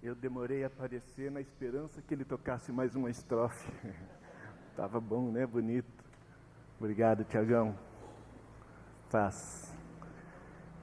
Eu 0.00 0.14
demorei 0.14 0.62
a 0.62 0.68
aparecer 0.68 1.28
na 1.28 1.40
esperança 1.40 2.00
que 2.00 2.14
ele 2.14 2.24
tocasse 2.24 2.70
mais 2.70 2.94
uma 2.94 3.10
estrofe. 3.10 3.68
Tava 4.76 5.00
bom, 5.00 5.32
né? 5.32 5.44
Bonito. 5.44 6.04
Obrigado, 6.78 7.24
Tiagão. 7.24 7.76
Paz. 9.10 9.74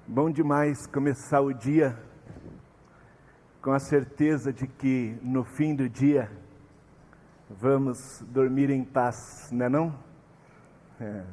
Bom 0.06 0.30
demais 0.30 0.86
começar 0.86 1.40
o 1.40 1.54
dia 1.54 1.98
com 3.62 3.72
a 3.72 3.80
certeza 3.80 4.52
de 4.52 4.68
que 4.68 5.18
no 5.22 5.46
fim 5.46 5.74
do 5.74 5.88
dia 5.88 6.30
vamos 7.50 8.22
dormir 8.28 8.70
em 8.70 8.84
paz, 8.84 9.50
não 9.50 9.66
é 9.66 9.70
não? 9.70 10.00
É. 11.00 11.24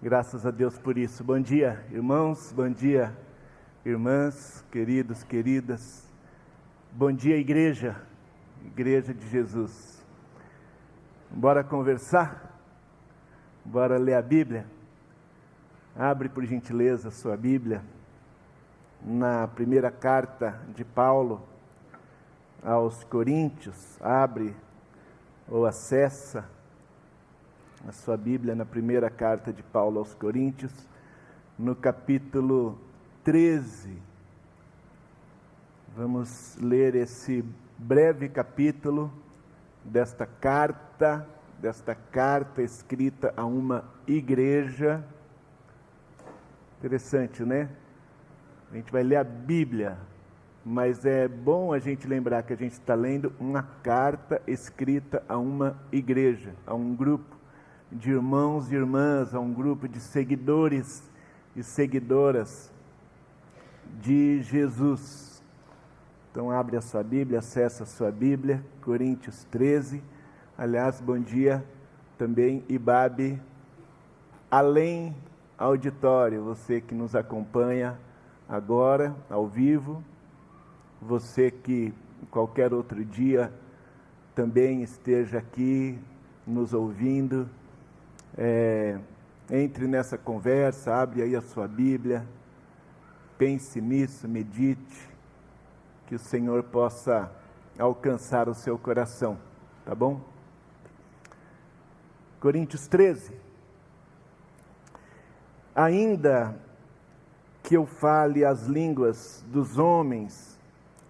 Graças 0.00 0.46
a 0.46 0.52
Deus 0.52 0.78
por 0.78 0.96
isso. 0.96 1.24
Bom 1.24 1.40
dia, 1.40 1.84
irmãos, 1.90 2.52
bom 2.52 2.70
dia, 2.70 3.12
irmãs, 3.84 4.64
queridos, 4.70 5.24
queridas. 5.24 6.09
Bom 6.92 7.12
dia, 7.12 7.36
igreja, 7.36 7.94
igreja 8.66 9.14
de 9.14 9.24
Jesus. 9.28 10.04
Bora 11.30 11.62
conversar? 11.62 12.60
Bora 13.64 13.96
ler 13.96 14.14
a 14.14 14.22
Bíblia? 14.22 14.66
Abre 15.94 16.28
por 16.28 16.44
gentileza 16.44 17.06
a 17.06 17.12
sua 17.12 17.36
Bíblia 17.36 17.84
na 19.00 19.46
primeira 19.46 19.88
carta 19.88 20.60
de 20.74 20.84
Paulo 20.84 21.40
aos 22.60 23.04
Coríntios. 23.04 23.96
Abre 24.02 24.56
ou 25.48 25.66
acessa 25.66 26.44
a 27.86 27.92
sua 27.92 28.16
Bíblia 28.16 28.56
na 28.56 28.66
primeira 28.66 29.08
carta 29.08 29.52
de 29.52 29.62
Paulo 29.62 30.00
aos 30.00 30.12
Coríntios, 30.12 30.72
no 31.56 31.76
capítulo 31.76 32.76
13 33.22 34.09
Vamos 35.96 36.56
ler 36.60 36.94
esse 36.94 37.44
breve 37.76 38.28
capítulo 38.28 39.12
desta 39.84 40.24
carta, 40.24 41.26
desta 41.58 41.96
carta 41.96 42.62
escrita 42.62 43.34
a 43.36 43.44
uma 43.44 43.84
igreja. 44.06 45.04
Interessante, 46.78 47.42
né? 47.42 47.68
A 48.70 48.76
gente 48.76 48.92
vai 48.92 49.02
ler 49.02 49.16
a 49.16 49.24
Bíblia, 49.24 49.98
mas 50.64 51.04
é 51.04 51.26
bom 51.26 51.72
a 51.72 51.80
gente 51.80 52.06
lembrar 52.06 52.44
que 52.44 52.52
a 52.52 52.56
gente 52.56 52.74
está 52.74 52.94
lendo 52.94 53.32
uma 53.40 53.64
carta 53.82 54.40
escrita 54.46 55.24
a 55.28 55.36
uma 55.38 55.76
igreja, 55.90 56.54
a 56.64 56.72
um 56.72 56.94
grupo 56.94 57.36
de 57.90 58.12
irmãos 58.12 58.70
e 58.70 58.76
irmãs, 58.76 59.34
a 59.34 59.40
um 59.40 59.52
grupo 59.52 59.88
de 59.88 59.98
seguidores 59.98 61.02
e 61.56 61.64
seguidoras 61.64 62.72
de 64.00 64.40
Jesus. 64.42 65.29
Então 66.30 66.48
abre 66.48 66.76
a 66.76 66.80
sua 66.80 67.02
Bíblia, 67.02 67.40
acessa 67.40 67.82
a 67.82 67.86
sua 67.86 68.12
Bíblia, 68.12 68.64
Coríntios 68.82 69.42
13. 69.50 70.00
Aliás, 70.56 71.00
bom 71.00 71.18
dia 71.18 71.64
também, 72.16 72.62
Ibabe, 72.68 73.42
além 74.48 75.16
auditório, 75.58 76.44
você 76.44 76.80
que 76.80 76.94
nos 76.94 77.16
acompanha 77.16 77.98
agora, 78.48 79.12
ao 79.28 79.48
vivo, 79.48 80.04
você 81.02 81.50
que 81.50 81.92
qualquer 82.30 82.72
outro 82.72 83.04
dia 83.04 83.52
também 84.32 84.82
esteja 84.82 85.38
aqui 85.38 85.98
nos 86.46 86.72
ouvindo, 86.72 87.50
é, 88.38 89.00
entre 89.50 89.88
nessa 89.88 90.16
conversa, 90.16 90.94
abre 90.94 91.22
aí 91.22 91.34
a 91.34 91.42
sua 91.42 91.66
Bíblia, 91.66 92.24
pense 93.36 93.80
nisso, 93.80 94.28
medite, 94.28 95.09
que 96.10 96.16
o 96.16 96.18
Senhor 96.18 96.64
possa 96.64 97.30
alcançar 97.78 98.48
o 98.48 98.54
seu 98.54 98.76
coração, 98.76 99.38
tá 99.84 99.94
bom? 99.94 100.20
Coríntios 102.40 102.88
13. 102.88 103.32
Ainda 105.72 106.60
que 107.62 107.76
eu 107.76 107.86
fale 107.86 108.44
as 108.44 108.66
línguas 108.66 109.44
dos 109.46 109.78
homens 109.78 110.58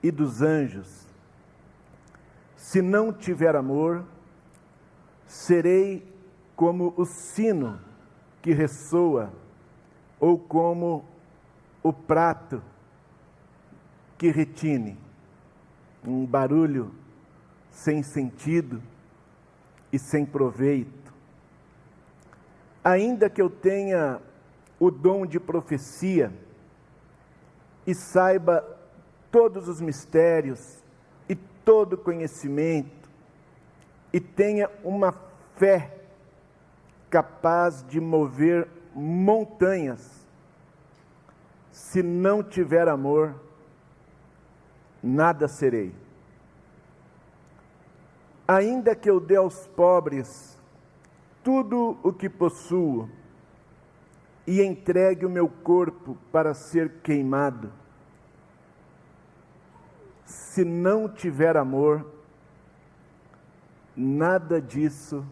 e 0.03 0.11
dos 0.11 0.43
anjos, 0.43 1.07
se 2.55 2.83
não 2.83 3.11
tiver 3.11 3.57
amor, 3.57 4.05
serei 5.27 6.07
como 6.55 6.93
o 6.95 7.07
sino 7.07 7.81
que 8.43 8.53
ressoa, 8.53 9.33
ou 10.21 10.39
como 10.39 11.07
o 11.83 11.91
prato 11.91 12.63
que 14.21 14.31
retine, 14.31 14.99
um 16.07 16.27
barulho 16.27 16.93
sem 17.71 18.03
sentido 18.03 18.83
e 19.91 19.99
sem 19.99 20.27
proveito. 20.27 21.11
Ainda 22.85 23.31
que 23.31 23.41
eu 23.41 23.49
tenha 23.49 24.21
o 24.79 24.91
dom 24.91 25.25
de 25.25 25.41
profecia 25.41 26.31
e 27.87 27.95
saiba 27.95 28.63
todos 29.31 29.69
os 29.69 29.81
mistérios 29.81 30.85
e 31.27 31.35
todo 31.35 31.97
conhecimento 31.97 33.09
e 34.13 34.21
tenha 34.21 34.69
uma 34.85 35.15
fé 35.57 35.99
capaz 37.09 37.83
de 37.89 37.99
mover 37.99 38.69
montanhas, 38.95 40.29
se 41.73 42.03
não 42.03 42.43
tiver 42.43 42.87
amor, 42.87 43.49
nada 45.03 45.49
serei. 45.49 45.95
Ainda 48.47 48.95
que 48.95 49.09
eu 49.09 49.21
dê 49.21 49.37
aos 49.37 49.67
pobres 49.69 50.59
tudo 51.43 51.99
o 52.03 52.13
que 52.13 52.29
possuo 52.29 53.09
e 54.47 54.63
entregue 54.63 55.25
o 55.25 55.31
meu 55.31 55.49
corpo 55.49 56.19
para 56.33 56.53
ser 56.55 57.01
queimado, 57.03 57.73
se 60.25 60.65
não 60.65 61.09
tiver 61.09 61.57
amor, 61.57 62.05
nada 63.97 64.61
disso 64.61 65.25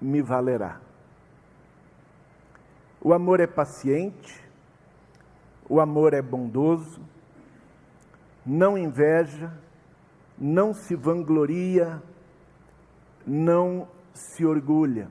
me 0.00 0.22
valerá. 0.22 0.80
O 3.00 3.12
amor 3.12 3.40
é 3.40 3.46
paciente, 3.46 4.42
o 5.68 5.80
amor 5.80 6.14
é 6.14 6.22
bondoso, 6.22 7.00
não 8.44 8.76
inveja, 8.76 9.52
não 10.38 10.74
se 10.74 10.96
vangloria, 10.96 12.02
não 13.26 13.88
se 14.12 14.44
orgulha, 14.44 15.08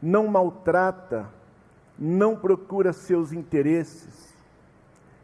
não 0.00 0.26
maltrata, 0.26 1.28
não 1.98 2.36
procura 2.36 2.92
seus 2.92 3.32
interesses, 3.32 4.34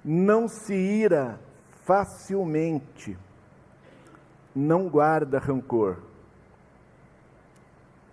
não 0.05 0.49
se 0.49 0.75
ira 0.75 1.39
facilmente, 1.85 3.17
não 4.55 4.89
guarda 4.89 5.39
rancor. 5.39 5.99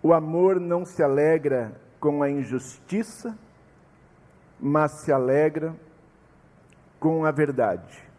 O 0.01 0.13
amor 0.13 0.59
não 0.59 0.83
se 0.83 1.01
alegra 1.01 1.79
com 1.97 2.21
a 2.21 2.29
injustiça, 2.29 3.37
mas 4.59 4.91
se 5.03 5.13
alegra 5.13 5.73
com 6.99 7.25
a 7.25 7.31
verdade 7.31 8.12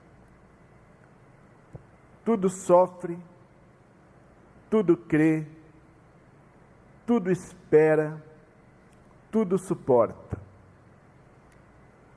tudo 2.24 2.48
sofre, 2.48 3.18
tudo 4.70 4.96
crê, 4.96 5.46
tudo 7.06 7.30
espera, 7.30 8.22
tudo 9.30 9.58
suporta. 9.58 10.38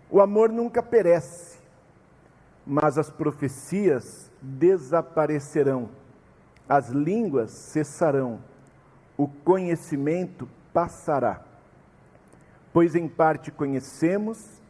O 0.09 0.21
amor 0.21 0.49
nunca 0.49 0.81
perece, 0.81 1.59
mas 2.65 2.97
as 2.97 3.11
profecias 3.11 4.31
desaparecerão, 4.41 5.89
as 6.69 6.89
línguas 6.89 7.51
cessarão, 7.51 8.39
o 9.17 9.27
conhecimento 9.27 10.47
passará. 10.71 11.43
Pois 12.71 12.95
em 12.95 13.09
parte 13.09 13.51
conhecemos 13.51 14.61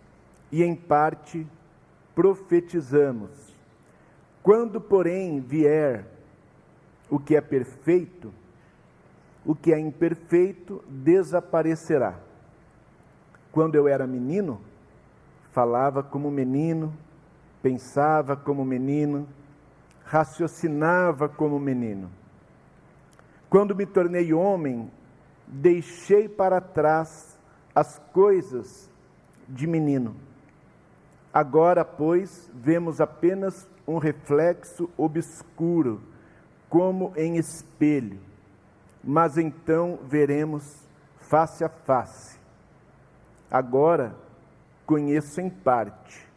e 0.52 0.64
em 0.64 0.76
parte 0.76 1.46
profetizamos 2.16 3.47
quando, 4.48 4.80
porém, 4.80 5.42
vier 5.42 6.06
o 7.10 7.20
que 7.20 7.36
é 7.36 7.42
perfeito, 7.42 8.34
o 9.46 9.54
que 9.54 9.74
é 9.74 9.78
imperfeito 9.78 10.82
desaparecerá. 10.88 12.18
Quando 13.52 13.76
eu 13.76 13.90
era 13.90 14.08
menino, 14.08 14.62
falava 15.52 16.02
como 16.02 16.32
menino, 16.32 16.94
pensava 17.62 18.38
como 18.38 18.64
menino, 18.64 19.28
raciocinava 20.06 21.28
como 21.28 21.60
menino. 21.60 22.10
Quando 23.50 23.76
me 23.76 23.86
tornei 23.86 24.34
homem, 24.34 24.90
deixei 25.46 26.30
para 26.30 26.62
trás 26.62 27.38
as 27.76 28.00
coisas 28.14 28.90
de 29.46 29.68
menino. 29.68 30.16
Agora, 31.34 31.84
pois, 31.84 32.50
vemos 32.54 33.02
apenas 33.02 33.68
um 33.88 33.98
reflexo 33.98 34.90
obscuro, 34.98 36.02
como 36.70 37.14
em 37.16 37.38
espelho, 37.38 38.20
mas 39.04 39.38
então 39.38 40.00
veremos 40.04 40.86
face 41.20 41.64
a 41.64 41.70
face. 41.70 42.38
Agora 43.50 44.14
conheço 44.86 45.40
em 45.40 45.50
parte, 45.50 46.28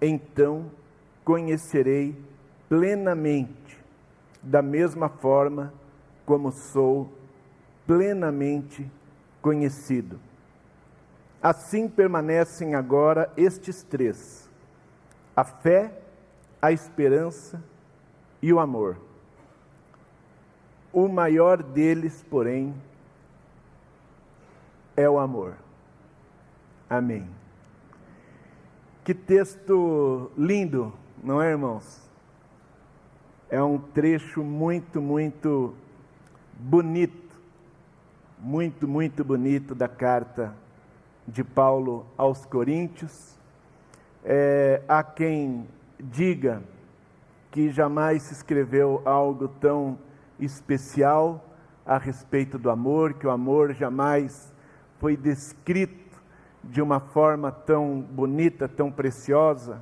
então 0.00 0.70
conhecerei 1.24 2.18
plenamente, 2.68 3.84
da 4.42 4.62
mesma 4.62 5.08
forma 5.08 5.74
como 6.24 6.50
sou 6.50 7.12
plenamente 7.86 8.90
conhecido. 9.42 10.18
Assim 11.42 11.88
permanecem 11.88 12.74
agora 12.74 13.30
estes 13.36 13.82
três: 13.82 14.50
a 15.36 15.44
fé, 15.44 15.92
a 16.66 16.72
esperança 16.72 17.62
e 18.42 18.52
o 18.52 18.58
amor. 18.58 18.98
O 20.92 21.06
maior 21.06 21.62
deles, 21.62 22.24
porém, 22.28 22.74
é 24.96 25.08
o 25.08 25.16
amor. 25.16 25.54
Amém. 26.90 27.28
Que 29.04 29.14
texto 29.14 30.32
lindo, 30.36 30.92
não 31.22 31.40
é, 31.40 31.50
irmãos? 31.50 32.02
É 33.48 33.62
um 33.62 33.78
trecho 33.78 34.42
muito, 34.42 35.00
muito 35.00 35.72
bonito, 36.52 37.36
muito, 38.40 38.88
muito 38.88 39.24
bonito 39.24 39.72
da 39.72 39.86
carta 39.86 40.52
de 41.28 41.44
Paulo 41.44 42.04
aos 42.18 42.44
Coríntios. 42.44 43.38
É, 44.24 44.82
há 44.88 45.04
quem 45.04 45.68
diga 45.98 46.62
que 47.50 47.70
jamais 47.70 48.22
se 48.22 48.34
escreveu 48.34 49.00
algo 49.04 49.48
tão 49.48 49.98
especial 50.38 51.42
a 51.84 51.98
respeito 51.98 52.58
do 52.58 52.70
amor, 52.70 53.14
que 53.14 53.26
o 53.26 53.30
amor 53.30 53.72
jamais 53.72 54.52
foi 54.98 55.16
descrito 55.16 56.20
de 56.62 56.82
uma 56.82 57.00
forma 57.00 57.50
tão 57.50 58.00
bonita, 58.00 58.68
tão 58.68 58.90
preciosa. 58.90 59.80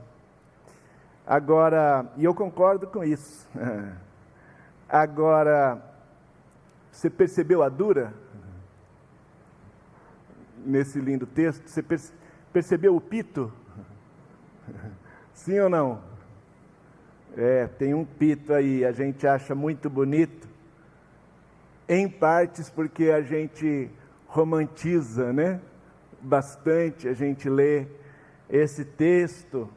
Agora, 1.26 2.06
e 2.16 2.24
eu 2.24 2.34
concordo 2.34 2.86
com 2.86 3.02
isso. 3.02 3.48
Agora, 4.88 5.82
você 6.92 7.08
percebeu 7.08 7.62
a 7.62 7.68
dura? 7.68 8.12
Nesse 10.64 11.00
lindo 11.00 11.26
texto, 11.26 11.66
você 11.66 11.82
percebeu 12.52 12.94
o 12.94 13.00
pito? 13.00 13.52
Sim 15.34 15.58
ou 15.58 15.68
não? 15.68 16.00
É, 17.36 17.66
tem 17.66 17.92
um 17.92 18.04
pito 18.04 18.54
aí, 18.54 18.84
a 18.84 18.92
gente 18.92 19.26
acha 19.26 19.54
muito 19.54 19.90
bonito, 19.90 20.48
em 21.88 22.08
partes 22.08 22.70
porque 22.70 23.10
a 23.10 23.20
gente 23.20 23.90
romantiza, 24.28 25.32
né? 25.32 25.60
Bastante, 26.22 27.08
a 27.08 27.12
gente 27.12 27.50
lê 27.50 27.86
esse 28.48 28.84
texto 28.84 29.68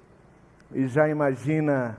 e 0.71 0.87
já 0.87 1.09
imagina 1.09 1.97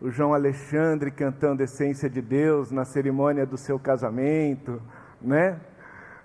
o 0.00 0.10
João 0.10 0.32
Alexandre 0.32 1.10
cantando 1.10 1.62
Essência 1.62 2.08
de 2.08 2.22
Deus 2.22 2.70
na 2.70 2.84
cerimônia 2.84 3.44
do 3.44 3.58
seu 3.58 3.78
casamento, 3.78 4.82
né? 5.20 5.60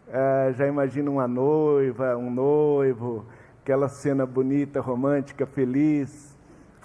É, 0.07 0.53
já 0.53 0.65
imagina 0.65 1.11
uma 1.11 1.27
noiva, 1.27 2.15
um 2.15 2.31
noivo, 2.31 3.25
aquela 3.61 3.89
cena 3.89 4.25
bonita, 4.25 4.79
romântica, 4.79 5.45
feliz, 5.45 6.28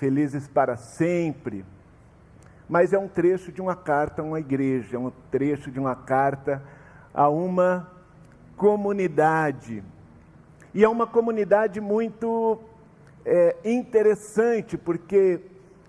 felizes 0.04 0.46
para 0.46 0.76
sempre. 0.76 1.64
Mas 2.68 2.92
é 2.92 2.98
um 2.98 3.08
trecho 3.08 3.50
de 3.50 3.62
uma 3.62 3.74
carta 3.74 4.20
a 4.20 4.24
uma 4.24 4.38
igreja, 4.38 4.96
é 4.96 4.98
um 4.98 5.10
trecho 5.30 5.70
de 5.70 5.80
uma 5.80 5.96
carta 5.96 6.62
a 7.14 7.30
uma 7.30 7.90
comunidade. 8.54 9.82
E 10.74 10.84
é 10.84 10.88
uma 10.88 11.06
comunidade 11.06 11.80
muito 11.80 12.60
é, 13.24 13.56
interessante, 13.64 14.76
porque 14.76 15.40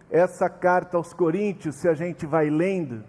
essa 0.09 0.49
carta 0.49 0.95
aos 0.95 1.13
Coríntios, 1.13 1.75
se 1.75 1.89
a 1.89 1.93
gente 1.93 2.25
vai 2.25 2.49
lendo, 2.49 3.03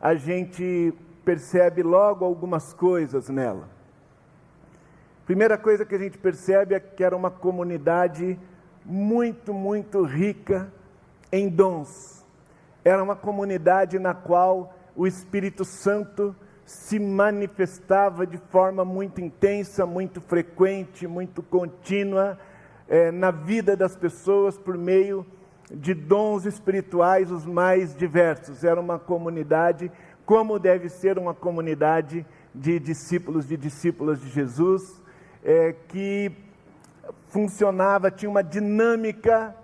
a 0.00 0.16
gente 0.16 0.92
percebe 1.24 1.80
logo 1.80 2.24
algumas 2.24 2.72
coisas 2.72 3.28
nela. 3.28 3.68
Primeira 5.26 5.56
coisa 5.56 5.86
que 5.86 5.94
a 5.94 5.98
gente 5.98 6.18
percebe 6.18 6.74
é 6.74 6.80
que 6.80 7.04
era 7.04 7.16
uma 7.16 7.30
comunidade 7.30 8.36
muito, 8.84 9.54
muito 9.54 10.02
rica 10.02 10.72
em 11.32 11.48
dons. 11.48 12.24
Era 12.84 13.02
uma 13.02 13.16
comunidade 13.16 13.98
na 13.98 14.14
qual 14.14 14.74
o 14.94 15.06
Espírito 15.06 15.64
Santo 15.64 16.34
se 16.64 16.98
manifestava 16.98 18.26
de 18.26 18.38
forma 18.38 18.84
muito 18.84 19.20
intensa, 19.20 19.84
muito 19.84 20.20
frequente, 20.20 21.06
muito 21.06 21.42
contínua 21.42 22.38
é, 22.88 23.10
na 23.10 23.30
vida 23.30 23.76
das 23.76 23.96
pessoas 23.96 24.56
por 24.58 24.76
meio 24.76 25.26
de 25.70 25.94
dons 25.94 26.44
espirituais 26.44 27.30
os 27.30 27.46
mais 27.46 27.96
diversos. 27.96 28.64
Era 28.64 28.80
uma 28.80 28.98
comunidade, 28.98 29.90
como 30.24 30.58
deve 30.58 30.88
ser 30.88 31.18
uma 31.18 31.34
comunidade 31.34 32.24
de 32.54 32.78
discípulos, 32.78 33.46
de 33.46 33.56
discípulas 33.56 34.20
de 34.20 34.28
Jesus, 34.28 35.02
é, 35.42 35.74
que 35.88 36.32
funcionava, 37.28 38.10
tinha 38.10 38.30
uma 38.30 38.42
dinâmica, 38.42 39.54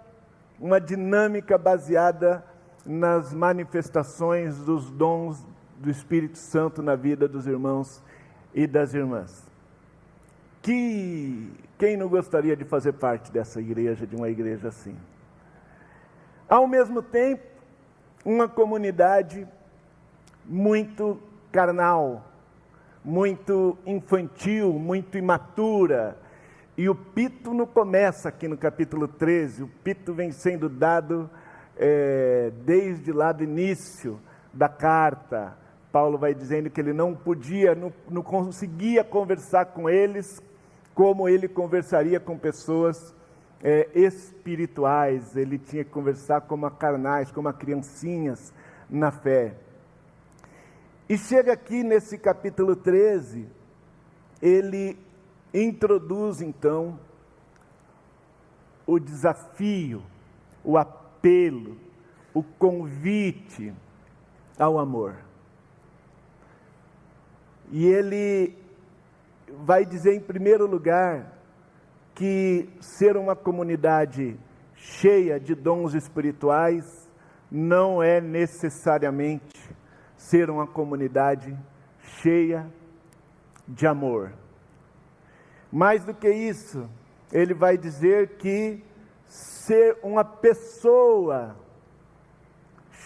uma 0.58 0.80
dinâmica 0.80 1.56
baseada 1.56 2.44
nas 2.84 3.32
manifestações 3.32 4.58
dos 4.58 4.90
dons 4.90 5.44
do 5.78 5.90
Espírito 5.90 6.38
Santo 6.38 6.82
na 6.82 6.96
vida 6.96 7.26
dos 7.26 7.46
irmãos 7.46 8.02
e 8.54 8.66
das 8.66 8.94
irmãs. 8.94 9.44
Que 10.62 11.50
quem 11.78 11.96
não 11.96 12.08
gostaria 12.08 12.54
de 12.54 12.64
fazer 12.64 12.92
parte 12.92 13.32
dessa 13.32 13.60
igreja, 13.60 14.06
de 14.06 14.14
uma 14.14 14.28
igreja 14.28 14.68
assim? 14.68 14.96
Ao 16.48 16.66
mesmo 16.66 17.02
tempo, 17.02 17.42
uma 18.24 18.48
comunidade 18.48 19.46
muito 20.44 21.18
carnal, 21.50 22.24
muito 23.04 23.78
infantil, 23.86 24.72
muito 24.72 25.16
imatura. 25.16 26.16
E 26.80 26.88
o 26.88 26.94
pito 26.94 27.52
não 27.52 27.66
começa 27.66 28.30
aqui 28.30 28.48
no 28.48 28.56
capítulo 28.56 29.06
13, 29.06 29.64
o 29.64 29.68
pito 29.84 30.14
vem 30.14 30.32
sendo 30.32 30.66
dado 30.66 31.28
é, 31.76 32.50
desde 32.64 33.12
lá 33.12 33.32
do 33.32 33.44
início 33.44 34.18
da 34.50 34.66
carta. 34.66 35.58
Paulo 35.92 36.16
vai 36.16 36.32
dizendo 36.32 36.70
que 36.70 36.80
ele 36.80 36.94
não 36.94 37.14
podia, 37.14 37.74
não, 37.74 37.92
não 38.08 38.22
conseguia 38.22 39.04
conversar 39.04 39.66
com 39.66 39.90
eles 39.90 40.42
como 40.94 41.28
ele 41.28 41.48
conversaria 41.48 42.18
com 42.18 42.38
pessoas 42.38 43.14
é, 43.62 43.86
espirituais, 43.94 45.36
ele 45.36 45.58
tinha 45.58 45.84
que 45.84 45.90
conversar 45.90 46.40
como 46.40 46.64
a 46.64 46.70
carnais, 46.70 47.30
como 47.30 47.46
a 47.46 47.52
criancinhas 47.52 48.54
na 48.88 49.10
fé. 49.10 49.54
E 51.06 51.18
chega 51.18 51.52
aqui 51.52 51.82
nesse 51.82 52.16
capítulo 52.16 52.74
13, 52.74 53.46
ele 54.40 55.09
introduz 55.52 56.40
então 56.40 56.98
o 58.86 58.98
desafio, 58.98 60.02
o 60.64 60.76
apelo, 60.76 61.76
o 62.34 62.42
convite 62.42 63.72
ao 64.58 64.78
amor. 64.78 65.16
E 67.70 67.86
ele 67.86 68.56
vai 69.64 69.84
dizer, 69.84 70.14
em 70.14 70.20
primeiro 70.20 70.66
lugar, 70.66 71.40
que 72.14 72.68
ser 72.80 73.16
uma 73.16 73.36
comunidade 73.36 74.38
cheia 74.74 75.38
de 75.38 75.54
dons 75.54 75.94
espirituais 75.94 77.08
não 77.50 78.02
é 78.02 78.20
necessariamente 78.20 79.58
ser 80.16 80.50
uma 80.50 80.66
comunidade 80.66 81.56
cheia 82.02 82.66
de 83.66 83.86
amor. 83.86 84.32
Mais 85.72 86.04
do 86.04 86.12
que 86.12 86.30
isso, 86.30 86.88
ele 87.32 87.54
vai 87.54 87.78
dizer 87.78 88.36
que 88.36 88.82
ser 89.26 89.96
uma 90.02 90.24
pessoa 90.24 91.56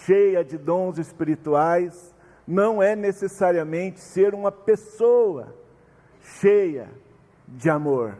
cheia 0.05 0.43
de 0.43 0.57
dons 0.57 0.97
espirituais 0.97 2.13
não 2.47 2.81
é 2.81 2.95
necessariamente 2.95 3.99
ser 3.99 4.33
uma 4.33 4.51
pessoa 4.51 5.55
cheia 6.39 6.89
de 7.47 7.69
amor. 7.69 8.17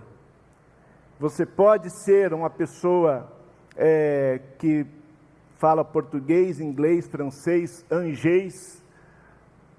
Você 1.19 1.45
pode 1.45 1.89
ser 2.03 2.33
uma 2.33 2.49
pessoa 2.49 3.31
é, 3.75 4.39
que 4.59 4.85
fala 5.57 5.83
português, 5.83 6.59
inglês, 6.59 7.07
francês, 7.07 7.85
angês, 7.89 8.83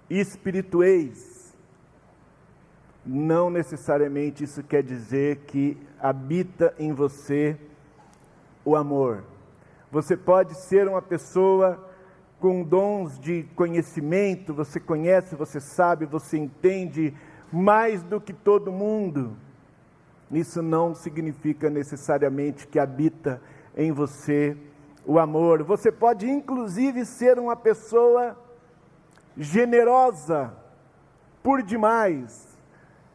espirituês. 0.08 1.35
Não 3.06 3.48
necessariamente 3.48 4.42
isso 4.42 4.64
quer 4.64 4.82
dizer 4.82 5.36
que 5.46 5.78
habita 6.00 6.74
em 6.76 6.92
você 6.92 7.56
o 8.64 8.74
amor. 8.74 9.22
Você 9.92 10.16
pode 10.16 10.54
ser 10.66 10.88
uma 10.88 11.00
pessoa 11.00 11.88
com 12.40 12.64
dons 12.64 13.18
de 13.18 13.44
conhecimento, 13.54 14.52
você 14.52 14.80
conhece, 14.80 15.36
você 15.36 15.60
sabe, 15.60 16.04
você 16.04 16.36
entende 16.36 17.14
mais 17.52 18.02
do 18.02 18.20
que 18.20 18.32
todo 18.32 18.72
mundo. 18.72 19.36
Isso 20.30 20.60
não 20.60 20.92
significa 20.92 21.70
necessariamente 21.70 22.66
que 22.66 22.80
habita 22.80 23.40
em 23.76 23.92
você 23.92 24.56
o 25.06 25.20
amor. 25.20 25.62
Você 25.62 25.92
pode, 25.92 26.28
inclusive, 26.28 27.06
ser 27.06 27.38
uma 27.38 27.54
pessoa 27.54 28.36
generosa 29.36 30.52
por 31.40 31.62
demais. 31.62 32.45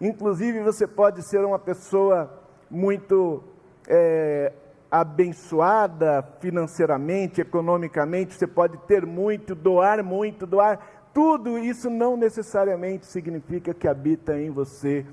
Inclusive, 0.02 0.62
você 0.62 0.88
pode 0.88 1.22
ser 1.22 1.46
uma 1.46 1.60
pessoa 1.60 2.42
muito 2.72 3.44
é, 3.88 4.52
abençoada 4.90 6.28
financeiramente, 6.40 7.40
economicamente. 7.40 8.34
Você 8.34 8.48
pode 8.48 8.80
ter 8.80 9.06
muito, 9.06 9.54
doar 9.54 10.04
muito, 10.04 10.48
doar 10.48 10.80
tudo. 11.14 11.60
Isso 11.60 11.88
não 11.88 12.18
necessariamente 12.18 13.06
significa 13.06 13.76
que 13.76 13.88
habita 13.88 14.40
em 14.40 14.50
você 14.50 15.06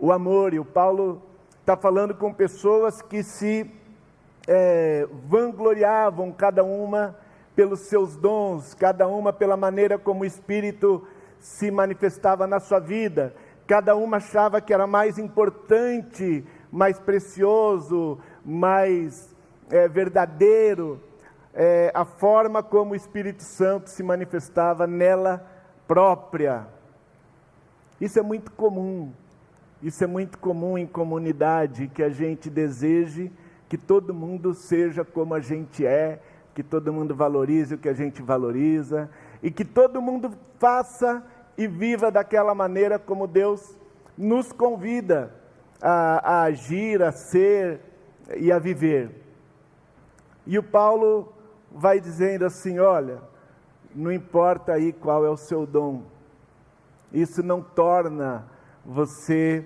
o 0.00 0.10
amor. 0.10 0.54
E 0.54 0.58
o 0.58 0.64
Paulo 0.64 1.20
está 1.60 1.76
falando 1.76 2.14
com 2.14 2.32
pessoas 2.32 3.02
que 3.02 3.22
se 3.22 3.70
é, 4.48 5.06
vangloriavam, 5.28 6.32
cada 6.32 6.64
uma 6.64 7.14
pelos 7.54 7.80
seus 7.80 8.16
dons, 8.16 8.72
cada 8.72 9.06
uma 9.06 9.34
pela 9.34 9.56
maneira 9.56 9.98
como 9.98 10.22
o 10.22 10.26
Espírito 10.26 11.06
se 11.38 11.70
manifestava 11.70 12.46
na 12.46 12.58
sua 12.58 12.78
vida, 12.78 13.34
cada 13.66 13.96
uma 13.96 14.18
achava 14.18 14.60
que 14.60 14.72
era 14.72 14.86
mais 14.86 15.18
importante, 15.18 16.44
mais 16.70 16.98
precioso, 16.98 18.18
mais 18.44 19.34
é, 19.70 19.88
verdadeiro, 19.88 21.00
é, 21.52 21.90
a 21.94 22.04
forma 22.04 22.62
como 22.62 22.92
o 22.92 22.96
Espírito 22.96 23.42
Santo 23.42 23.90
se 23.90 24.02
manifestava 24.02 24.86
nela 24.86 25.44
própria. 25.88 26.68
Isso 28.00 28.18
é 28.18 28.22
muito 28.22 28.52
comum, 28.52 29.12
isso 29.82 30.04
é 30.04 30.06
muito 30.06 30.38
comum 30.38 30.76
em 30.76 30.86
comunidade, 30.86 31.88
que 31.88 32.02
a 32.02 32.10
gente 32.10 32.50
deseje 32.50 33.32
que 33.68 33.76
todo 33.76 34.14
mundo 34.14 34.54
seja 34.54 35.04
como 35.04 35.34
a 35.34 35.40
gente 35.40 35.84
é, 35.84 36.20
que 36.54 36.62
todo 36.62 36.92
mundo 36.92 37.14
valorize 37.14 37.74
o 37.74 37.78
que 37.78 37.88
a 37.88 37.92
gente 37.92 38.22
valoriza 38.22 39.10
e 39.42 39.50
que 39.50 39.64
todo 39.64 40.00
mundo 40.00 40.30
faça 40.58 41.22
e 41.56 41.66
viva 41.66 42.10
daquela 42.10 42.54
maneira 42.54 42.98
como 42.98 43.26
Deus 43.26 43.76
nos 44.16 44.52
convida 44.52 45.32
a, 45.80 46.32
a 46.32 46.42
agir, 46.42 47.02
a 47.02 47.12
ser 47.12 47.80
e 48.36 48.50
a 48.50 48.58
viver. 48.58 49.10
E 50.46 50.58
o 50.58 50.62
Paulo 50.62 51.32
vai 51.70 52.00
dizendo 52.00 52.44
assim: 52.44 52.78
olha, 52.78 53.20
não 53.94 54.12
importa 54.12 54.72
aí 54.72 54.92
qual 54.92 55.24
é 55.24 55.30
o 55.30 55.36
seu 55.36 55.66
dom, 55.66 56.02
isso 57.12 57.42
não 57.42 57.62
torna 57.62 58.44
você 58.84 59.64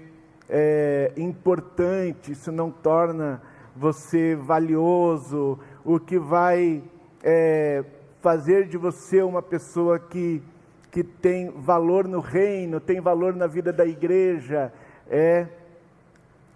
é, 0.49 1.13
importante, 1.17 2.33
isso 2.33 2.51
não 2.51 2.71
torna 2.71 3.43
você 3.77 4.35
valioso, 4.35 5.59
o 5.85 6.01
que 6.01 6.19
vai 6.19 6.83
é, 7.23 7.85
fazer 8.21 8.67
de 8.67 8.77
você 8.77 9.23
uma 9.23 9.43
pessoa 9.43 9.99
que, 9.99 10.43
que 10.91 11.05
tem 11.05 11.51
valor 11.51 12.09
no 12.09 12.21
reino, 12.21 12.81
tem 12.81 13.01
valor 13.01 13.35
na 13.35 13.47
vida 13.47 13.73
da 13.73 13.87
igreja, 13.87 14.73
é 15.09 15.47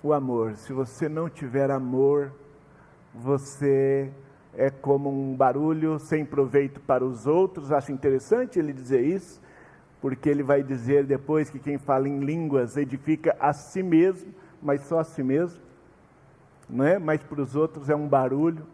o 0.03 0.13
amor. 0.13 0.57
Se 0.57 0.73
você 0.73 1.09
não 1.09 1.29
tiver 1.29 1.71
amor, 1.71 2.33
você 3.15 4.11
é 4.57 4.71
como 4.71 5.11
um 5.11 5.35
barulho 5.35 5.99
sem 5.99 6.25
proveito 6.25 6.81
para 6.81 7.05
os 7.05 7.27
outros. 7.27 7.71
Acho 7.71 7.93
interessante 7.93 8.59
ele 8.59 8.73
dizer 8.73 9.05
isso, 9.05 9.41
porque 10.01 10.29
ele 10.29 10.43
vai 10.43 10.63
dizer 10.63 11.05
depois 11.05 11.51
que 11.51 11.59
quem 11.59 11.79
fala 11.79 12.09
em 12.09 12.21
línguas 12.21 12.77
edifica 12.77 13.37
a 13.39 13.53
si 13.53 13.83
mesmo, 13.83 14.33
mas 14.63 14.83
só 14.83 14.99
a 14.99 15.05
si 15.05 15.23
mesmo 15.23 15.65
não 16.69 16.85
é? 16.85 16.99
mas 16.99 17.23
para 17.23 17.41
os 17.41 17.55
outros 17.55 17.89
é 17.89 17.95
um 17.95 18.09
barulho. 18.09 18.67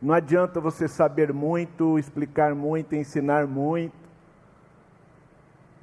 Não 0.00 0.14
adianta 0.14 0.60
você 0.60 0.88
saber 0.88 1.32
muito, 1.32 1.98
explicar 1.98 2.54
muito, 2.54 2.94
ensinar 2.94 3.46
muito. 3.46 4.01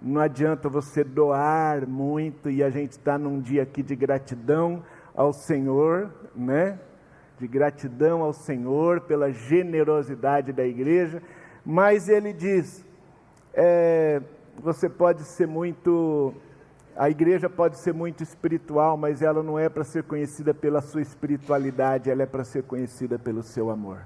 Não 0.02 0.22
adianta 0.22 0.70
você 0.70 1.04
doar 1.04 1.88
muito, 1.88 2.50
e 2.50 2.64
a 2.64 2.70
gente 2.70 2.92
está 2.92 3.18
num 3.18 3.40
dia 3.40 3.64
aqui 3.64 3.84
de 3.84 3.96
gratidão 3.96 4.84
ao 5.14 5.34
Senhor, 5.34 6.10
né? 6.36 6.80
De 7.38 7.48
gratidão 7.48 8.22
ao 8.22 8.34
Senhor 8.34 9.02
pela 9.02 9.32
generosidade 9.32 10.54
da 10.54 10.66
igreja, 10.66 11.22
mas 11.66 12.08
ele 12.08 12.32
diz: 12.32 12.86
é, 13.54 14.22
você 14.62 14.88
pode 14.88 15.24
ser 15.24 15.48
muito 15.48 16.34
a 16.96 17.10
igreja 17.10 17.50
pode 17.50 17.80
ser 17.80 17.94
muito 17.94 18.24
espiritual, 18.24 18.98
mas 18.98 19.22
ela 19.22 19.42
não 19.42 19.58
é 19.58 19.70
para 19.70 19.86
ser 19.86 20.04
conhecida 20.04 20.54
pela 20.54 20.82
sua 20.82 21.02
espiritualidade, 21.02 22.10
ela 22.10 22.24
é 22.24 22.26
para 22.26 22.44
ser 22.44 22.64
conhecida 22.64 23.18
pelo 23.18 23.42
seu 23.42 23.70
amor. 23.70 24.02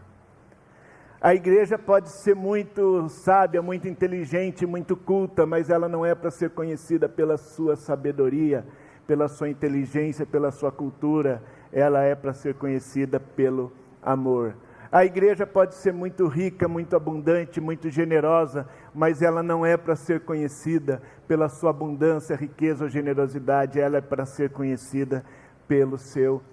A 1.23 1.33
igreja 1.33 1.79
pode 1.79 2.09
ser 2.09 2.35
muito 2.35 3.07
sábia, 3.07 3.61
muito 3.61 3.87
inteligente, 3.87 4.65
muito 4.65 4.93
culta, 4.93 5.45
mas 5.45 5.69
ela 5.69 5.87
não 5.87 6.05
é 6.05 6.13
para 6.13 6.29
ser 6.29 6.49
conhecida 6.49 7.07
pela 7.07 7.37
sua 7.37 7.77
sabedoria, 7.77 8.65
pela 9.07 9.29
sua 9.29 9.47
inteligência, 9.47 10.25
pela 10.25 10.51
sua 10.51 10.69
cultura, 10.69 11.41
ela 11.71 12.03
é 12.03 12.13
para 12.13 12.33
ser 12.33 12.55
conhecida 12.55 13.21
pelo 13.21 13.71
amor. 14.01 14.53
A 14.91 15.05
igreja 15.05 15.47
pode 15.47 15.75
ser 15.75 15.93
muito 15.93 16.27
rica, 16.27 16.67
muito 16.67 16.93
abundante, 16.93 17.61
muito 17.61 17.89
generosa, 17.89 18.67
mas 18.93 19.21
ela 19.21 19.41
não 19.41 19.65
é 19.65 19.77
para 19.77 19.95
ser 19.95 20.25
conhecida 20.25 21.01
pela 21.25 21.47
sua 21.47 21.69
abundância, 21.69 22.35
riqueza 22.35 22.83
ou 22.83 22.89
generosidade, 22.89 23.79
ela 23.79 23.95
é 23.95 24.01
para 24.01 24.25
ser 24.25 24.49
conhecida 24.49 25.23
pelo 25.69 25.97
seu 25.97 26.43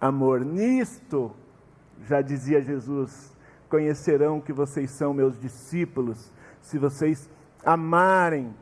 amor. 0.00 0.44
Nisto, 0.44 1.32
já 2.06 2.22
dizia 2.22 2.62
Jesus, 2.62 3.36
conhecerão 3.70 4.40
que 4.40 4.52
vocês 4.52 4.90
são 4.90 5.14
meus 5.14 5.38
discípulos, 5.38 6.30
se 6.60 6.76
vocês 6.76 7.30
amarem, 7.64 8.54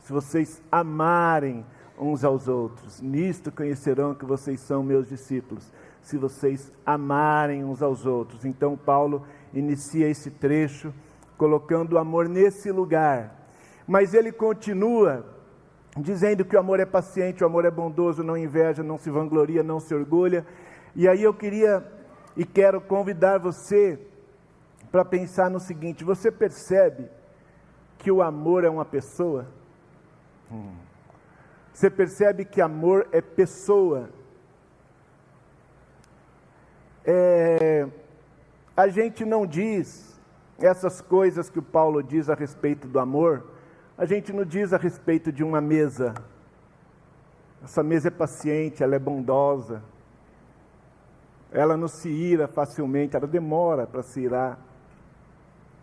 se 0.00 0.12
vocês 0.12 0.62
amarem 0.70 1.64
uns 1.98 2.22
aos 2.22 2.46
outros. 2.46 3.00
Nisto 3.00 3.50
conhecerão 3.50 4.14
que 4.14 4.26
vocês 4.26 4.60
são 4.60 4.82
meus 4.82 5.08
discípulos, 5.08 5.72
se 6.02 6.18
vocês 6.18 6.70
amarem 6.84 7.64
uns 7.64 7.82
aos 7.82 8.04
outros. 8.04 8.44
Então, 8.44 8.76
Paulo 8.76 9.26
inicia 9.52 10.08
esse 10.08 10.30
trecho 10.30 10.92
colocando 11.38 11.94
o 11.94 11.98
amor 11.98 12.28
nesse 12.28 12.70
lugar. 12.70 13.34
Mas 13.88 14.14
ele 14.14 14.30
continua 14.30 15.24
dizendo 15.96 16.44
que 16.44 16.56
o 16.56 16.60
amor 16.60 16.78
é 16.78 16.84
paciente, 16.84 17.42
o 17.42 17.46
amor 17.46 17.64
é 17.64 17.70
bondoso, 17.70 18.22
não 18.22 18.36
inveja, 18.36 18.82
não 18.82 18.98
se 18.98 19.10
vangloria, 19.10 19.62
não 19.62 19.80
se 19.80 19.94
orgulha. 19.94 20.46
E 20.94 21.08
aí 21.08 21.22
eu 21.22 21.32
queria 21.32 21.84
e 22.36 22.44
quero 22.44 22.80
convidar 22.80 23.38
você 23.38 23.98
para 24.96 25.04
pensar 25.04 25.50
no 25.50 25.60
seguinte: 25.60 26.02
você 26.02 26.32
percebe 26.32 27.10
que 27.98 28.10
o 28.10 28.22
amor 28.22 28.64
é 28.64 28.70
uma 28.70 28.84
pessoa? 28.84 29.46
Hum. 30.50 30.74
Você 31.70 31.90
percebe 31.90 32.46
que 32.46 32.62
amor 32.62 33.06
é 33.12 33.20
pessoa? 33.20 34.08
É, 37.04 37.86
a 38.74 38.88
gente 38.88 39.22
não 39.26 39.46
diz 39.46 40.18
essas 40.58 41.02
coisas 41.02 41.50
que 41.50 41.58
o 41.58 41.62
Paulo 41.62 42.02
diz 42.02 42.30
a 42.30 42.34
respeito 42.34 42.88
do 42.88 42.98
amor, 42.98 43.50
a 43.98 44.06
gente 44.06 44.32
não 44.32 44.46
diz 44.46 44.72
a 44.72 44.78
respeito 44.78 45.30
de 45.30 45.44
uma 45.44 45.60
mesa. 45.60 46.14
Essa 47.62 47.82
mesa 47.82 48.08
é 48.08 48.10
paciente, 48.10 48.82
ela 48.82 48.94
é 48.94 48.98
bondosa, 48.98 49.82
ela 51.52 51.76
não 51.76 51.86
se 51.86 52.08
ira 52.08 52.48
facilmente, 52.48 53.14
ela 53.14 53.26
demora 53.26 53.86
para 53.86 54.02
se 54.02 54.20
irar, 54.20 54.58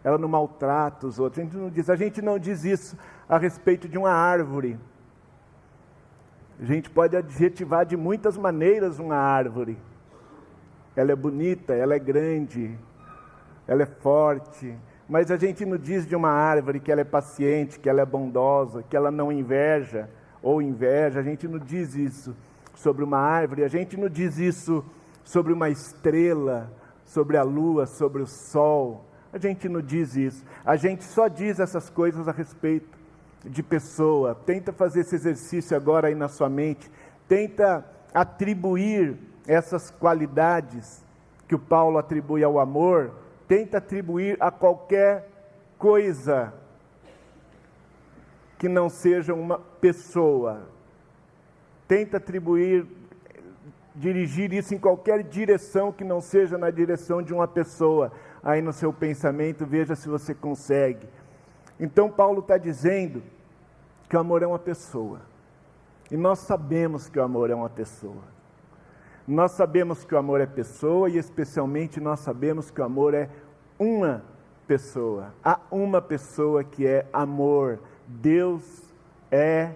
ela 0.04 0.18
não 0.18 0.28
maltrata 0.28 1.08
os 1.08 1.20
outros. 1.20 1.40
A 1.40 1.44
gente 1.44 1.58
não 1.58 1.70
diz, 1.70 1.90
a 1.90 1.96
gente 1.96 2.22
não 2.22 2.38
diz 2.38 2.64
isso 2.64 2.98
a 3.28 3.38
respeito 3.38 3.88
de 3.88 3.98
uma 3.98 4.12
árvore. 4.12 4.80
A 6.60 6.66
gente 6.66 6.90
pode 6.90 7.16
adjetivar 7.16 7.86
de 7.86 7.98
muitas 7.98 8.38
maneiras 8.38 9.00
uma 9.00 9.16
árvore 9.16 9.78
ela 10.96 11.12
é 11.12 11.16
bonita, 11.16 11.74
ela 11.74 11.96
é 11.96 12.00
grande, 12.00 12.78
ela 13.68 13.84
é 13.84 13.86
forte, 13.86 14.76
mas 15.10 15.32
a 15.32 15.38
gente 15.38 15.66
não 15.66 15.78
diz 15.78 16.06
de 16.06 16.16
uma 16.16 16.30
árvore 16.30 16.80
que 16.80 16.92
ela 16.92 17.02
é 17.02 17.06
paciente, 17.06 17.80
que 17.80 17.90
ela 17.90 18.02
é 18.02 18.06
bondosa, 18.06 18.84
que 18.84 18.96
ela 18.96 19.12
não 19.12 19.32
inveja 19.32 20.10
ou 20.42 20.62
inveja, 20.62 21.20
a 21.20 21.24
gente 21.24 21.48
não 21.48 21.58
diz 21.58 21.96
isso 21.96 22.36
sobre 22.76 23.04
uma 23.04 23.18
árvore, 23.18 23.64
a 23.64 23.68
gente 23.68 23.98
não 23.98 24.10
diz 24.10 24.38
isso 24.38 24.84
sobre 25.24 25.54
uma 25.54 25.70
estrela, 25.70 26.72
sobre 27.06 27.38
a 27.38 27.44
lua, 27.44 27.86
sobre 27.86 28.22
o 28.22 28.28
sol. 28.28 29.06
A 29.34 29.40
gente 29.40 29.68
não 29.68 29.82
diz 29.82 30.16
isso. 30.16 30.46
A 30.64 30.76
gente 30.76 31.04
só 31.04 31.28
diz 31.28 31.60
essas 31.60 31.90
coisas 31.90 32.28
a 32.28 32.32
respeito 32.32 32.98
de 33.44 33.64
pessoa. 33.64 34.36
Tenta 34.36 34.72
fazer 34.72 35.02
esse 35.02 35.16
exercício 35.16 35.76
agora 35.76 36.08
aí 36.08 36.16
na 36.16 36.28
sua 36.28 36.48
mente. 36.48 36.90
Tenta 37.28 37.84
atribuir 38.14 39.18
essas 39.48 39.90
qualidades 39.90 41.04
que 41.48 41.56
o 41.56 41.60
Paulo 41.60 41.98
atribui 41.98 42.44
ao 42.44 42.60
amor, 42.60 43.12
tenta 43.48 43.80
atribuir 43.80 44.38
a 44.40 44.50
qualquer 44.50 45.28
coisa 45.78 46.54
que 48.58 48.70
não 48.70 48.88
seja 48.88 49.34
uma 49.34 49.60
pessoa. 49.60 50.70
Tenta 51.88 52.18
atribuir, 52.18 52.88
dirigir 53.94 54.54
isso 54.54 54.74
em 54.74 54.80
qualquer 54.80 55.24
direção 55.24 55.92
que 55.92 56.04
não 56.04 56.22
seja 56.22 56.58
na 56.58 56.72
direção 56.72 57.22
de 57.22 57.34
uma 57.34 57.48
pessoa. 57.48 58.12
Aí 58.44 58.62
no 58.62 58.74
seu 58.74 58.92
pensamento, 58.92 59.66
veja 59.66 59.96
se 59.96 60.10
você 60.10 60.34
consegue. 60.34 61.08
Então, 61.80 62.10
Paulo 62.10 62.40
está 62.40 62.58
dizendo 62.58 63.24
que 64.10 64.18
o 64.18 64.20
amor 64.20 64.44
é 64.44 64.48
uma 64.48 64.60
pessoa. 64.60 65.22
E 66.12 66.18
nós 66.18 66.40
sabemos 66.40 67.08
que 67.08 67.18
o 67.18 67.24
amor 67.24 67.50
é 67.50 67.56
uma 67.56 67.70
pessoa. 67.70 68.34
Nós 69.26 69.52
sabemos 69.52 70.04
que 70.04 70.14
o 70.14 70.18
amor 70.18 70.42
é 70.42 70.46
pessoa 70.46 71.10
e, 71.10 71.18
especialmente, 71.18 72.02
nós 72.02 72.20
sabemos 72.20 72.70
que 72.70 72.82
o 72.82 72.84
amor 72.84 73.14
é 73.14 73.30
uma 73.80 74.22
pessoa. 74.68 75.34
Há 75.44 75.60
uma 75.72 76.02
pessoa 76.02 76.64
que 76.64 76.86
é 76.86 77.08
amor. 77.14 77.80
Deus 78.06 78.84
é 79.32 79.72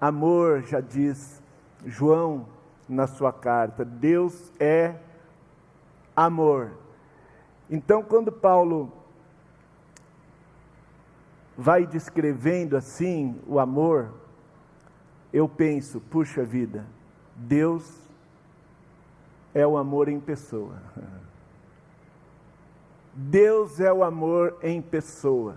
amor, 0.00 0.62
já 0.62 0.80
diz 0.80 1.40
João 1.84 2.46
na 2.88 3.06
sua 3.06 3.32
carta. 3.32 3.84
Deus 3.84 4.52
é 4.58 4.96
amor. 6.14 6.72
Então, 7.70 8.02
quando 8.02 8.30
Paulo 8.30 8.92
vai 11.56 11.86
descrevendo 11.86 12.76
assim 12.76 13.40
o 13.46 13.58
amor, 13.58 14.12
eu 15.32 15.48
penso, 15.48 16.00
puxa 16.00 16.44
vida, 16.44 16.86
Deus 17.34 18.06
é 19.52 19.66
o 19.66 19.76
amor 19.76 20.08
em 20.08 20.20
pessoa. 20.20 20.80
Deus 23.12 23.80
é 23.80 23.92
o 23.92 24.04
amor 24.04 24.58
em 24.62 24.82
pessoa. 24.82 25.56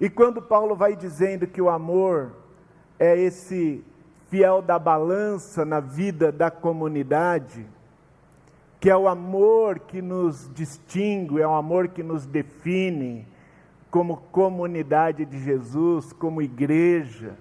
E 0.00 0.08
quando 0.10 0.42
Paulo 0.42 0.74
vai 0.74 0.96
dizendo 0.96 1.46
que 1.46 1.62
o 1.62 1.68
amor 1.68 2.32
é 2.98 3.16
esse 3.16 3.84
fiel 4.28 4.62
da 4.62 4.78
balança 4.78 5.64
na 5.64 5.78
vida 5.78 6.32
da 6.32 6.50
comunidade, 6.50 7.68
que 8.82 8.90
é 8.90 8.96
o 8.96 9.08
amor 9.08 9.78
que 9.78 10.02
nos 10.02 10.50
distingue, 10.52 11.40
é 11.40 11.46
o 11.46 11.54
amor 11.54 11.88
que 11.88 12.02
nos 12.02 12.26
define 12.26 13.26
como 13.90 14.16
comunidade 14.16 15.24
de 15.24 15.38
Jesus, 15.38 16.12
como 16.12 16.42
igreja, 16.42 17.38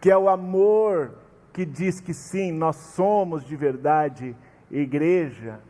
que 0.00 0.10
é 0.10 0.16
o 0.16 0.30
amor 0.30 1.18
que 1.52 1.66
diz 1.66 2.00
que 2.00 2.14
sim, 2.14 2.52
nós 2.52 2.76
somos 2.76 3.44
de 3.44 3.54
verdade 3.56 4.34
igreja 4.70 5.60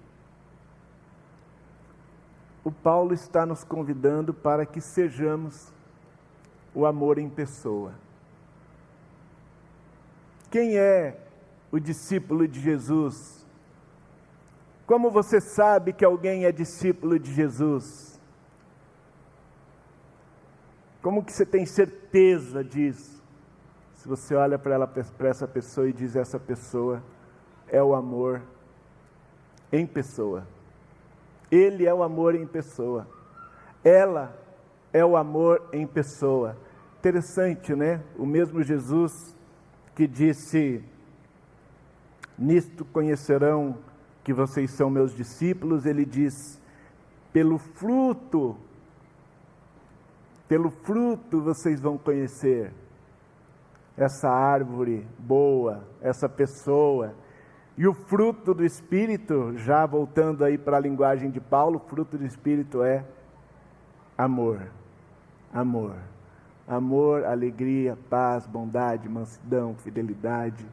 o 2.65 2.71
Paulo 2.71 3.13
está 3.13 3.45
nos 3.45 3.65
convidando 3.65 4.33
para 4.33 4.65
que 4.65 4.81
sejamos 4.81 5.73
o 6.75 6.87
amor 6.87 7.19
em 7.19 7.29
pessoa. 7.29 7.93
Quem 10.51 10.77
é 10.77 11.19
o 11.73 11.81
discípulo 11.81 12.47
de 12.47 12.61
Jesus? 12.61 13.42
Como 14.93 15.11
você 15.11 15.41
sabe 15.41 15.95
que 15.95 16.05
alguém 16.05 16.45
é 16.45 16.53
discípulo 16.53 17.19
de 17.19 17.33
Jesus? 17.33 18.21
Como 21.01 21.25
que 21.25 21.33
você 21.33 21.47
tem 21.47 21.65
certeza 21.65 22.63
disso? 22.63 23.25
Se 23.95 24.07
você 24.07 24.35
olha 24.35 24.59
para 24.59 24.75
ela 24.75 24.87
para 24.87 25.31
essa 25.31 25.49
pessoa 25.49 25.89
e 25.89 25.95
diz 25.95 26.15
essa 26.15 26.39
pessoa 26.39 27.03
é 27.69 27.83
o 27.83 27.95
amor 27.95 28.43
em 29.73 29.87
pessoa. 29.87 30.47
Ele 31.51 31.87
é 31.87 31.95
o 31.95 32.03
amor 32.03 32.35
em 32.35 32.47
pessoa. 32.47 33.09
Ela 33.83 34.39
é 34.93 35.03
o 35.03 35.17
amor 35.17 35.71
em 35.73 35.87
pessoa. 35.87 36.55
Interessante, 36.99 37.75
né? 37.75 38.03
O 38.19 38.27
mesmo 38.27 38.63
Jesus 38.63 39.35
que 39.95 40.07
disse: 40.07 40.85
Nisto 42.37 42.85
conhecerão 42.85 43.91
que 44.25 44.33
vocês 44.33 44.71
são 44.73 44.91
meus 44.91 45.15
discípulos, 45.15 45.87
ele 45.87 46.05
diz: 46.05 46.61
pelo 47.33 47.59
fruto, 47.59 48.57
pelo 50.49 50.71
fruto 50.71 51.41
vocês 51.41 51.81
vão 51.81 51.97
conhecer 51.99 52.73
essa 53.97 54.29
árvore 54.29 55.07
boa, 55.19 55.85
essa 56.01 56.29
pessoa 56.29 57.15
e 57.77 57.87
o 57.87 57.95
fruto 57.95 58.53
do 58.53 58.65
Espírito, 58.65 59.57
já 59.57 59.87
voltando 59.87 60.45
aí 60.45 60.59
para 60.59 60.77
a 60.77 60.81
linguagem 60.81 61.31
de 61.31 61.41
Paulo, 61.41 61.77
o 61.77 61.89
fruto 61.89 62.19
do 62.19 62.27
Espírito 62.27 62.83
é 62.83 63.05
amor. 64.17 64.71
Amor. 65.53 65.97
Amor, 66.69 67.25
alegria, 67.25 67.97
paz, 68.11 68.47
bondade, 68.47 69.09
mansidão, 69.09 69.75
fidelidade, 69.75 70.67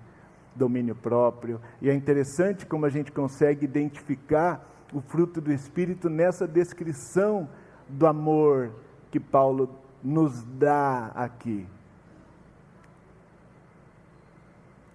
domínio 0.55 0.95
próprio. 0.95 1.59
E 1.81 1.89
é 1.89 1.93
interessante 1.93 2.65
como 2.65 2.85
a 2.85 2.89
gente 2.89 3.11
consegue 3.11 3.65
identificar 3.65 4.65
o 4.93 5.01
fruto 5.01 5.39
do 5.39 5.51
Espírito 5.51 6.09
nessa 6.09 6.47
descrição 6.47 7.47
do 7.87 8.07
amor 8.07 8.71
que 9.11 9.19
Paulo 9.19 9.69
nos 10.03 10.43
dá 10.43 11.11
aqui. 11.15 11.67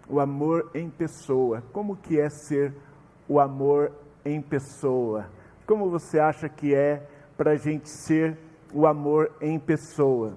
o 0.08 0.20
amor 0.20 0.70
em 0.74 0.88
pessoa. 0.88 1.62
Como 1.72 1.96
que 1.96 2.18
é 2.18 2.28
ser 2.28 2.74
o 3.28 3.40
amor 3.40 3.92
em 4.24 4.40
pessoa? 4.40 5.26
Como 5.66 5.90
você 5.90 6.18
acha 6.18 6.48
que 6.48 6.74
é 6.74 7.06
para 7.36 7.52
a 7.52 7.56
gente 7.56 7.88
ser 7.88 8.38
o 8.72 8.86
amor 8.86 9.32
em 9.40 9.58
pessoa? 9.58 10.36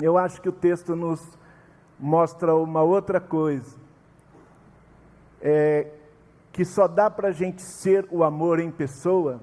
Eu 0.00 0.16
acho 0.16 0.40
que 0.40 0.48
o 0.48 0.52
texto 0.52 0.94
nos 0.94 1.20
mostra 1.98 2.54
uma 2.54 2.82
outra 2.82 3.20
coisa. 3.20 3.76
É, 5.40 5.86
que 6.52 6.64
só 6.64 6.88
dá 6.88 7.10
para 7.10 7.28
a 7.28 7.32
gente 7.32 7.62
ser 7.62 8.06
o 8.10 8.24
amor 8.24 8.58
em 8.58 8.70
pessoa, 8.70 9.40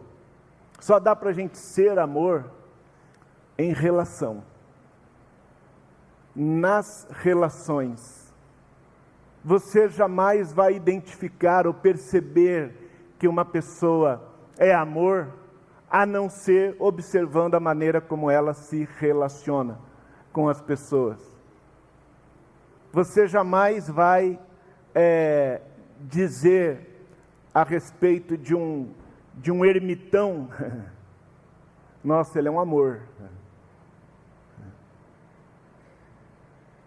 só 0.79 0.99
dá 0.99 1.15
para 1.15 1.29
a 1.29 1.33
gente 1.33 1.57
ser 1.57 1.97
amor 1.97 2.51
em 3.57 3.73
relação. 3.73 4.43
Nas 6.35 7.07
relações 7.11 8.25
você 9.45 9.87
jamais 9.87 10.51
vai 10.51 10.73
identificar 10.73 11.67
ou 11.67 11.73
perceber 11.73 12.89
que 13.19 13.27
uma 13.27 13.45
pessoa 13.45 14.19
é 14.57 14.73
amor, 14.73 15.27
a 15.87 16.03
não 16.03 16.27
ser 16.27 16.75
observando 16.79 17.53
a 17.53 17.59
maneira 17.59 18.01
como 18.01 18.31
ela 18.31 18.55
se 18.55 18.89
relaciona 18.97 19.77
com 20.33 20.49
as 20.49 20.59
pessoas. 20.59 21.19
Você 22.91 23.27
jamais 23.27 23.87
vai 23.87 24.39
é, 24.95 25.61
dizer 25.99 27.07
a 27.53 27.63
respeito 27.63 28.37
de 28.37 28.55
um, 28.55 28.91
de 29.35 29.51
um 29.51 29.63
ermitão, 29.65 30.49
nossa, 32.03 32.37
ele 32.39 32.47
é 32.47 32.51
um 32.51 32.59
amor. 32.59 33.01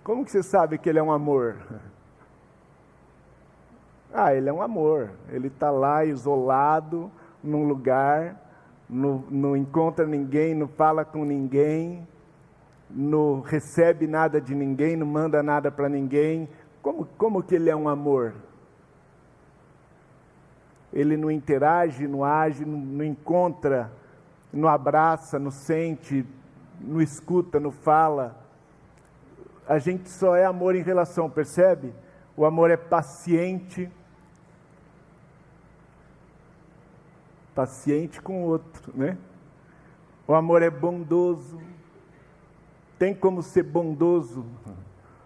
Como 0.05 0.25
que 0.25 0.31
você 0.31 0.43
sabe 0.43 0.79
que 0.79 0.89
ele 0.89 0.99
é 0.99 1.03
um 1.03 1.13
amor? 1.13 1.57
Ah, 4.13 4.35
ele 4.35 4.49
é 4.49 4.53
um 4.53 4.63
amor. 4.63 5.11
Ele 5.31 5.49
está 5.49 5.71
lá 5.71 6.05
isolado, 6.05 7.11
num 7.43 7.67
lugar, 7.67 8.37
não, 8.89 9.25
não 9.31 9.57
encontra 9.57 10.07
ninguém, 10.07 10.55
não 10.55 10.67
fala 10.67 11.05
com 11.05 11.25
ninguém, 11.25 12.07
não 12.91 13.41
recebe 13.41 14.07
nada 14.07 14.41
de 14.41 14.55
ninguém, 14.55 14.97
não 14.97 15.07
manda 15.07 15.43
nada 15.43 15.71
para 15.71 15.89
ninguém. 15.89 16.49
Como, 16.81 17.05
como 17.19 17.43
que 17.43 17.55
ele 17.55 17.69
é 17.69 17.77
um 17.77 17.89
amor? 17.89 18.35
Ele 20.93 21.17
não 21.17 21.31
interage, 21.31 22.07
não 22.07 22.25
age, 22.25 22.65
não, 22.65 22.79
não 22.79 23.05
encontra, 23.05 23.93
não 24.53 24.69
abraça, 24.69 25.39
não 25.39 25.51
sente, 25.51 26.25
não 26.81 27.01
escuta, 27.01 27.61
não 27.61 27.71
fala. 27.71 28.37
A 29.67 29.79
gente 29.79 30.09
só 30.09 30.35
é 30.35 30.45
amor 30.45 30.75
em 30.75 30.83
relação, 30.83 31.29
percebe? 31.29 31.93
O 32.37 32.45
amor 32.45 32.71
é 32.71 32.77
paciente, 32.77 33.91
paciente 37.55 38.23
com 38.23 38.45
o 38.45 38.47
outro, 38.47 38.93
né? 38.97 39.19
O 40.27 40.35
amor 40.35 40.63
é 40.63 40.71
bondoso. 40.71 41.61
Tem 42.99 43.15
como 43.15 43.43
ser 43.43 43.63
bondoso 43.63 44.45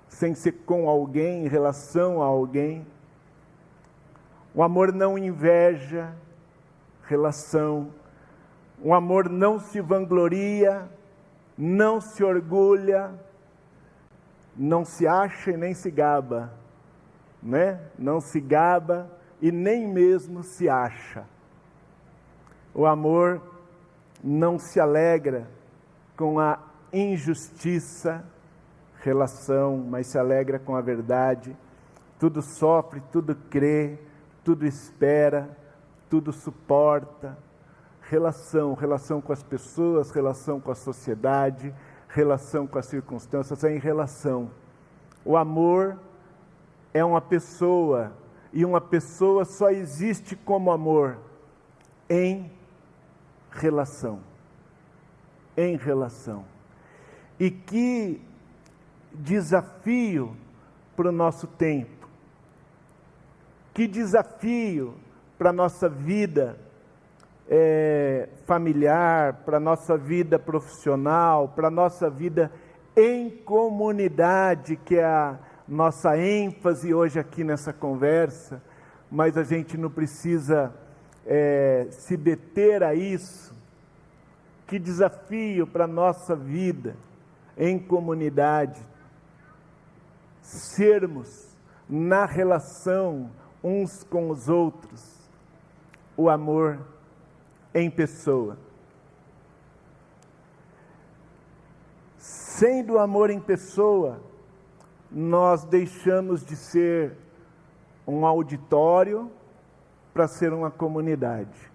sem 0.08 0.34
ser 0.34 0.52
com 0.64 0.88
alguém, 0.88 1.46
em 1.46 1.48
relação 1.48 2.22
a 2.22 2.26
alguém. 2.26 2.86
O 4.54 4.62
amor 4.62 4.92
não 4.92 5.16
inveja, 5.16 6.14
relação. 7.04 7.90
O 8.82 8.92
amor 8.92 9.28
não 9.28 9.58
se 9.58 9.80
vangloria, 9.80 10.88
não 11.56 12.00
se 12.00 12.22
orgulha, 12.22 13.14
não 14.56 14.84
se 14.84 15.06
acha 15.06 15.52
e 15.52 15.56
nem 15.56 15.74
se 15.74 15.90
gaba. 15.90 16.52
né? 17.42 17.80
não 17.98 18.20
se 18.20 18.40
gaba 18.40 19.10
e 19.40 19.50
nem 19.50 19.88
mesmo 19.88 20.42
se 20.44 20.68
acha. 20.68 21.24
O 22.74 22.86
amor 22.86 23.42
não 24.22 24.58
se 24.58 24.78
alegra 24.78 25.48
com 26.16 26.38
a 26.38 26.58
injustiça, 26.92 28.24
relação, 29.00 29.78
mas 29.78 30.06
se 30.06 30.18
alegra 30.18 30.58
com 30.58 30.76
a 30.76 30.80
verdade. 30.80 31.56
Tudo 32.18 32.40
sofre, 32.40 33.02
tudo 33.10 33.34
crê, 33.34 33.98
tudo 34.44 34.66
espera, 34.66 35.56
tudo 36.08 36.32
suporta. 36.32 37.36
Relação, 38.02 38.74
relação 38.74 39.20
com 39.20 39.32
as 39.32 39.42
pessoas, 39.42 40.10
relação 40.10 40.60
com 40.60 40.70
a 40.70 40.74
sociedade, 40.74 41.74
relação 42.08 42.66
com 42.66 42.78
as 42.78 42.86
circunstâncias, 42.86 43.64
é 43.64 43.74
em 43.74 43.78
relação. 43.78 44.50
O 45.24 45.36
amor 45.36 45.98
é 46.92 47.02
uma 47.04 47.20
pessoa, 47.20 48.12
e 48.52 48.64
uma 48.64 48.80
pessoa 48.80 49.44
só 49.44 49.70
existe 49.70 50.36
como 50.36 50.70
amor 50.70 51.16
em 52.08 52.50
relação. 53.50 54.20
Em 55.56 55.76
relação. 55.76 56.44
E 57.38 57.50
que 57.50 58.20
desafio 59.14 60.36
para 60.96 61.08
o 61.08 61.12
nosso 61.12 61.46
tempo. 61.46 62.01
Que 63.74 63.86
desafio 63.86 64.94
para 65.38 65.48
a 65.48 65.52
nossa 65.52 65.88
vida 65.88 66.58
é, 67.48 68.28
familiar, 68.44 69.44
para 69.44 69.56
a 69.56 69.60
nossa 69.60 69.96
vida 69.96 70.38
profissional, 70.38 71.48
para 71.48 71.68
a 71.68 71.70
nossa 71.70 72.10
vida 72.10 72.52
em 72.94 73.30
comunidade, 73.30 74.76
que 74.76 74.96
é 74.96 75.04
a 75.04 75.38
nossa 75.66 76.18
ênfase 76.18 76.92
hoje 76.92 77.18
aqui 77.18 77.42
nessa 77.42 77.72
conversa, 77.72 78.62
mas 79.10 79.38
a 79.38 79.42
gente 79.42 79.78
não 79.78 79.90
precisa 79.90 80.70
é, 81.26 81.86
se 81.90 82.14
deter 82.14 82.82
a 82.82 82.94
isso. 82.94 83.54
Que 84.66 84.78
desafio 84.78 85.66
para 85.66 85.84
a 85.84 85.88
nossa 85.88 86.36
vida 86.36 86.94
em 87.56 87.78
comunidade, 87.78 88.80
sermos 90.42 91.56
na 91.88 92.26
relação 92.26 93.30
uns 93.62 94.02
com 94.04 94.30
os 94.30 94.48
outros, 94.48 95.30
o 96.16 96.28
amor 96.28 96.78
em 97.74 97.90
pessoa. 97.90 98.58
Sendo 102.18 102.94
o 102.94 102.98
amor 102.98 103.30
em 103.30 103.40
pessoa, 103.40 104.20
nós 105.10 105.64
deixamos 105.64 106.44
de 106.44 106.56
ser 106.56 107.16
um 108.06 108.26
auditório 108.26 109.30
para 110.12 110.26
ser 110.28 110.52
uma 110.52 110.70
comunidade. 110.70 111.70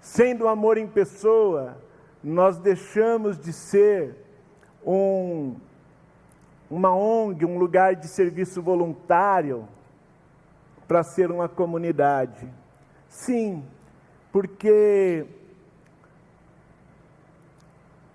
Sendo 0.00 0.44
o 0.44 0.48
amor 0.48 0.78
em 0.78 0.86
pessoa, 0.86 1.76
nós 2.22 2.58
deixamos 2.58 3.38
de 3.38 3.52
ser 3.52 4.16
um, 4.84 5.56
uma 6.70 6.94
ONG, 6.94 7.44
um 7.44 7.58
lugar 7.58 7.94
de 7.94 8.08
serviço 8.08 8.60
voluntário, 8.60 9.68
para 10.92 11.02
ser 11.02 11.30
uma 11.30 11.48
comunidade. 11.48 12.46
Sim, 13.08 13.66
porque 14.30 15.24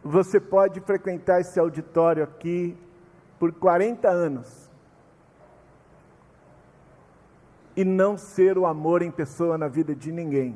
você 0.04 0.40
pode 0.40 0.80
frequentar 0.82 1.42
esse 1.42 1.60
auditório 1.60 2.24
aqui 2.24 2.78
por 3.40 3.52
40 3.52 4.08
anos 4.08 4.70
e 7.76 7.84
não 7.84 8.16
ser 8.16 8.60
o 8.60 8.68
amor 8.68 9.02
em 9.02 9.10
pessoa 9.10 9.58
na 9.58 9.68
vida 9.68 9.96
de 9.96 10.12
ninguém. 10.12 10.56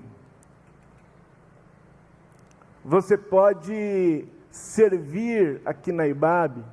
Você 2.85 3.17
pode 3.17 4.27
servir 4.51 5.59
aqui 5.65 5.91
na 5.91 6.05
IBAB 6.05 6.63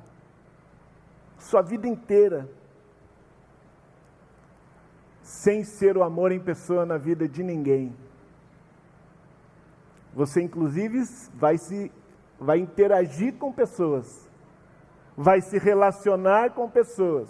sua 1.39 1.63
vida 1.63 1.87
inteira, 1.87 2.47
sem 5.29 5.63
ser 5.63 5.95
o 5.95 6.01
amor 6.01 6.31
em 6.31 6.39
pessoa 6.39 6.87
na 6.87 6.97
vida 6.97 7.27
de 7.29 7.43
ninguém. 7.43 7.95
Você, 10.11 10.41
inclusive, 10.41 11.03
vai 11.35 11.55
se 11.55 11.91
vai 12.39 12.57
interagir 12.57 13.35
com 13.35 13.51
pessoas, 13.51 14.27
vai 15.15 15.39
se 15.39 15.59
relacionar 15.59 16.51
com 16.51 16.67
pessoas, 16.67 17.29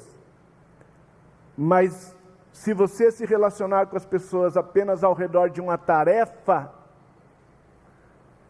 mas 1.58 2.16
se 2.54 2.74
você 2.74 3.12
se 3.12 3.26
relacionar 3.26 3.88
com 3.88 3.98
as 3.98 4.06
pessoas 4.06 4.56
apenas 4.56 5.04
ao 5.04 5.14
redor 5.14 5.50
de 5.50 5.60
uma 5.60 5.78
tarefa, 5.78 6.72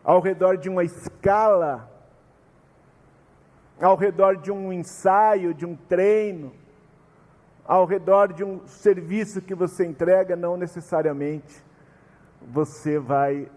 ao 0.03 0.19
redor 0.19 0.57
de 0.57 0.69
uma 0.69 0.83
escala, 0.83 1.89
ao 3.81 3.95
redor 3.95 4.37
de 4.37 4.51
um 4.51 4.71
ensaio, 4.71 5.55
de 5.55 5.65
um 5.65 5.75
treino, 5.75 6.53
ao 7.69 7.85
redor 7.85 8.33
de 8.33 8.43
um 8.43 8.65
serviço 8.65 9.43
que 9.43 9.53
você 9.53 9.85
entrega, 9.85 10.35
não 10.35 10.57
necessariamente 10.57 11.63
você 12.41 12.97
vai 12.97 13.47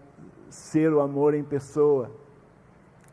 ser 0.51 0.93
o 0.93 1.01
amor 1.01 1.33
em 1.33 1.43
pessoa. 1.43 2.11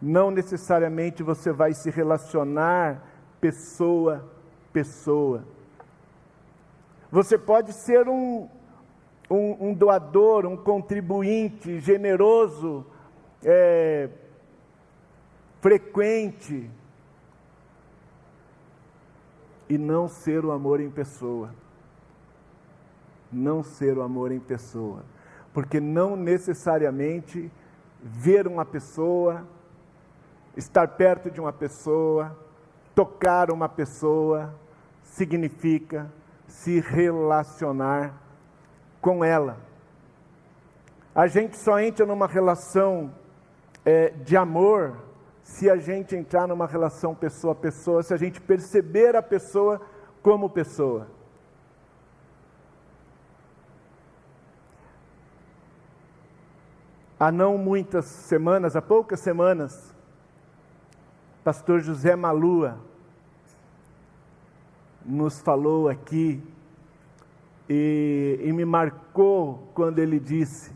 Não 0.00 0.30
necessariamente 0.30 1.22
você 1.22 1.52
vai 1.52 1.72
se 1.72 1.88
relacionar 1.88 3.02
pessoa 3.40 4.30
pessoa. 4.74 5.42
Você 7.10 7.38
pode 7.38 7.72
ser 7.72 8.06
um, 8.06 8.46
um, 9.30 9.68
um 9.68 9.74
doador, 9.74 10.44
um 10.44 10.56
contribuinte 10.56 11.80
generoso 11.80 12.84
é, 13.42 14.10
frequente 15.62 16.70
e 19.70 19.78
não 19.78 20.08
ser 20.08 20.44
o 20.44 20.50
amor 20.50 20.80
em 20.80 20.90
pessoa. 20.90 21.54
Não 23.30 23.62
ser 23.62 23.96
o 23.96 24.02
amor 24.02 24.32
em 24.32 24.40
pessoa. 24.40 25.04
Porque 25.54 25.78
não 25.78 26.16
necessariamente 26.16 27.48
ver 28.02 28.48
uma 28.48 28.64
pessoa, 28.64 29.46
estar 30.56 30.88
perto 30.88 31.30
de 31.30 31.40
uma 31.40 31.52
pessoa, 31.52 32.36
tocar 32.96 33.52
uma 33.52 33.68
pessoa, 33.68 34.52
significa 35.04 36.10
se 36.48 36.80
relacionar 36.80 38.12
com 39.00 39.24
ela. 39.24 39.56
A 41.14 41.28
gente 41.28 41.56
só 41.56 41.78
entra 41.78 42.04
numa 42.04 42.26
relação 42.26 43.14
é, 43.84 44.08
de 44.08 44.36
amor 44.36 44.96
se 45.42 45.68
a 45.68 45.76
gente 45.76 46.14
entrar 46.14 46.46
numa 46.46 46.66
relação 46.66 47.14
pessoa 47.14 47.52
a 47.52 47.56
pessoa, 47.56 48.02
se 48.02 48.14
a 48.14 48.16
gente 48.16 48.40
perceber 48.40 49.16
a 49.16 49.22
pessoa 49.22 49.80
como 50.22 50.50
pessoa. 50.50 51.06
Há 57.18 57.30
não 57.30 57.58
muitas 57.58 58.06
semanas, 58.06 58.76
há 58.76 58.80
poucas 58.80 59.20
semanas, 59.20 59.94
pastor 61.44 61.80
José 61.80 62.16
Malua 62.16 62.78
nos 65.04 65.40
falou 65.40 65.88
aqui 65.88 66.42
e, 67.68 68.40
e 68.42 68.52
me 68.52 68.64
marcou 68.64 69.70
quando 69.74 69.98
ele 69.98 70.18
disse 70.18 70.72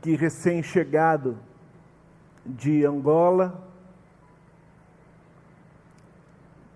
que 0.00 0.16
recém-chegado 0.16 1.38
de 2.44 2.84
Angola, 2.84 3.62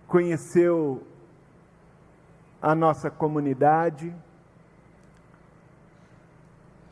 conheceu 0.07 1.03
a 2.63 2.75
nossa 2.75 3.11
comunidade, 3.11 4.15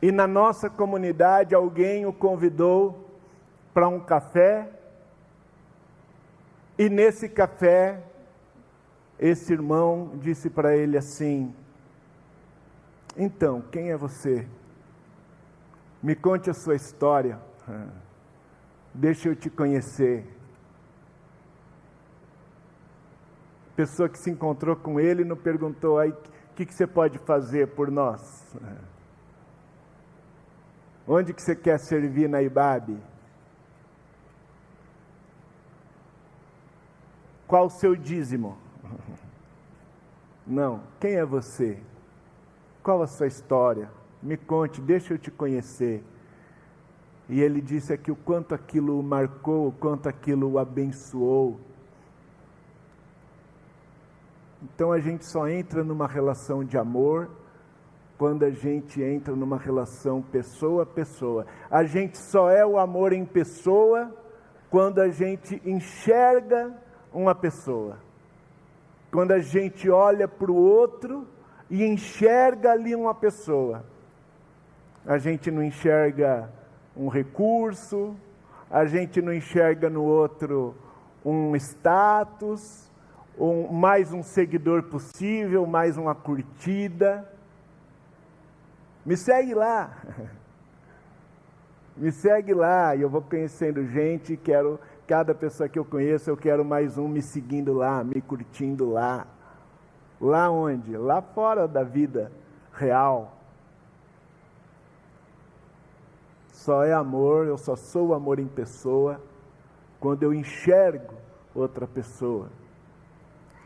e 0.01 0.11
na 0.11 0.27
nossa 0.27 0.69
comunidade 0.69 1.55
alguém 1.55 2.05
o 2.05 2.13
convidou 2.13 3.09
para 3.73 3.87
um 3.87 3.99
café, 3.99 4.69
e 6.77 6.89
nesse 6.89 7.29
café, 7.29 8.03
esse 9.17 9.53
irmão 9.53 10.11
disse 10.15 10.49
para 10.49 10.75
ele 10.75 10.97
assim: 10.97 11.55
Então, 13.15 13.61
quem 13.71 13.91
é 13.91 13.97
você? 13.97 14.45
Me 16.03 16.15
conte 16.15 16.49
a 16.49 16.53
sua 16.53 16.75
história. 16.75 17.39
Deixa 18.95 19.27
eu 19.27 19.35
te 19.35 19.49
conhecer. 19.49 20.25
Pessoa 23.75 24.07
que 24.07 24.17
se 24.17 24.31
encontrou 24.31 24.73
com 24.73 25.01
ele 25.01 25.25
não 25.25 25.35
perguntou 25.35 25.99
aí 25.99 26.11
o 26.11 26.17
que, 26.55 26.65
que 26.65 26.73
você 26.73 26.87
pode 26.87 27.19
fazer 27.19 27.67
por 27.67 27.91
nós. 27.91 28.55
Onde 31.05 31.33
que 31.33 31.41
você 31.41 31.53
quer 31.53 31.77
servir 31.77 32.29
na 32.29 32.41
IBAB? 32.41 32.97
Qual 37.45 37.65
o 37.65 37.69
seu 37.69 37.97
dízimo? 37.97 38.57
Não. 40.47 40.83
Quem 41.01 41.15
é 41.15 41.25
você? 41.25 41.81
Qual 42.81 43.01
a 43.01 43.07
sua 43.07 43.27
história? 43.27 43.91
Me 44.23 44.37
conte, 44.37 44.79
deixa 44.79 45.13
eu 45.13 45.17
te 45.17 45.29
conhecer. 45.29 46.01
E 47.27 47.41
ele 47.41 47.59
disse 47.59 47.91
aqui 47.91 48.11
o 48.11 48.15
quanto 48.15 48.53
aquilo 48.53 48.99
o 48.99 49.03
marcou, 49.03 49.67
o 49.67 49.71
quanto 49.71 50.07
aquilo 50.07 50.51
o 50.51 50.59
abençoou. 50.59 51.59
Então 54.61 54.91
a 54.91 54.99
gente 54.99 55.25
só 55.25 55.47
entra 55.47 55.83
numa 55.83 56.07
relação 56.07 56.63
de 56.63 56.77
amor 56.77 57.29
quando 58.17 58.43
a 58.43 58.49
gente 58.49 59.01
entra 59.01 59.35
numa 59.35 59.57
relação 59.57 60.21
pessoa 60.21 60.83
a 60.83 60.85
pessoa. 60.85 61.45
A 61.69 61.83
gente 61.83 62.17
só 62.17 62.49
é 62.49 62.65
o 62.65 62.77
amor 62.77 63.11
em 63.11 63.25
pessoa 63.25 64.13
quando 64.69 64.99
a 64.99 65.09
gente 65.09 65.61
enxerga 65.65 66.73
uma 67.13 67.35
pessoa. 67.35 67.97
Quando 69.11 69.31
a 69.31 69.39
gente 69.39 69.89
olha 69.89 70.27
para 70.27 70.51
o 70.51 70.55
outro 70.55 71.27
e 71.69 71.83
enxerga 71.83 72.71
ali 72.71 72.95
uma 72.95 73.13
pessoa. 73.13 73.83
A 75.05 75.17
gente 75.17 75.51
não 75.51 75.63
enxerga 75.63 76.51
um 76.95 77.07
recurso, 77.07 78.15
a 78.69 78.85
gente 78.85 79.21
não 79.21 79.33
enxerga 79.33 79.89
no 79.89 80.03
outro 80.03 80.75
um 81.23 81.55
status, 81.55 82.89
um, 83.37 83.67
mais 83.71 84.13
um 84.13 84.23
seguidor 84.23 84.83
possível, 84.83 85.65
mais 85.65 85.97
uma 85.97 86.15
curtida. 86.15 87.29
Me 89.05 89.17
segue 89.17 89.53
lá. 89.53 89.91
Me 91.97 92.11
segue 92.11 92.53
lá 92.53 92.93
e 92.93 93.01
eu 93.01 93.09
vou 93.09 93.21
conhecendo 93.21 93.85
gente, 93.85 94.35
quero 94.35 94.77
cada 95.07 95.33
pessoa 95.33 95.69
que 95.69 95.79
eu 95.79 95.85
conheço, 95.85 96.29
eu 96.29 96.35
quero 96.35 96.65
mais 96.65 96.97
um 96.97 97.07
me 97.07 97.21
seguindo 97.21 97.71
lá, 97.73 98.03
me 98.03 98.19
curtindo 98.21 98.89
lá. 98.89 99.25
Lá 100.19 100.49
onde? 100.49 100.97
Lá 100.97 101.21
fora 101.21 101.67
da 101.67 101.83
vida 101.83 102.31
real. 102.73 103.34
Só 106.65 106.83
é 106.83 106.93
amor, 106.93 107.45
eu 107.45 107.59
só 107.59 107.75
sou 107.75 108.11
amor 108.11 108.39
em 108.39 108.47
pessoa 108.47 109.21
quando 109.99 110.23
eu 110.23 110.33
enxergo 110.33 111.13
outra 111.53 111.85
pessoa. 111.85 112.49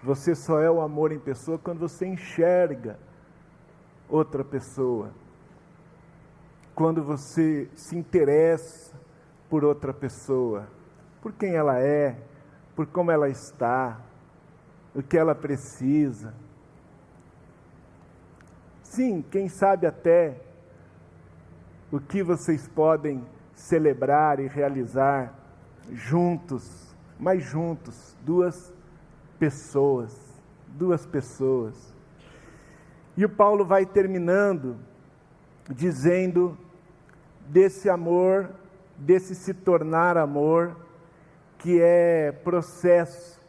Você 0.03 0.35
só 0.35 0.59
é 0.59 0.69
o 0.69 0.81
amor 0.81 1.13
em 1.13 1.17
pessoa 1.17 1.57
quando 1.57 1.79
você 1.79 2.05
enxerga 2.05 2.99
outra 4.09 4.43
pessoa. 4.43 5.11
Quando 6.75 7.01
você 7.01 7.69
se 7.73 7.97
interessa 7.97 8.93
por 9.49 9.63
outra 9.63 9.93
pessoa, 9.93 10.67
por 11.21 11.31
quem 11.31 11.55
ela 11.55 11.79
é, 11.79 12.17
por 12.75 12.85
como 12.85 13.11
ela 13.11 13.29
está, 13.29 13.97
o 14.93 15.01
que 15.01 15.17
ela 15.17 15.33
precisa. 15.33 16.33
Sim, 18.83 19.21
quem 19.31 19.47
sabe 19.47 19.87
até 19.87 20.48
o 21.91 21.99
que 21.99 22.21
vocês 22.21 22.67
podem 22.67 23.23
celebrar 23.53 24.39
e 24.39 24.47
realizar 24.47 25.33
juntos, 25.91 26.95
mas 27.19 27.43
juntos, 27.43 28.15
duas 28.23 28.73
pessoas, 29.37 30.15
duas 30.67 31.05
pessoas. 31.05 31.93
E 33.17 33.25
o 33.25 33.29
Paulo 33.29 33.65
vai 33.65 33.85
terminando 33.85 34.77
dizendo 35.69 36.57
desse 37.47 37.89
amor, 37.89 38.49
desse 38.97 39.35
se 39.35 39.53
tornar 39.53 40.17
amor, 40.17 40.75
que 41.57 41.79
é 41.81 42.31
processo. 42.31 43.39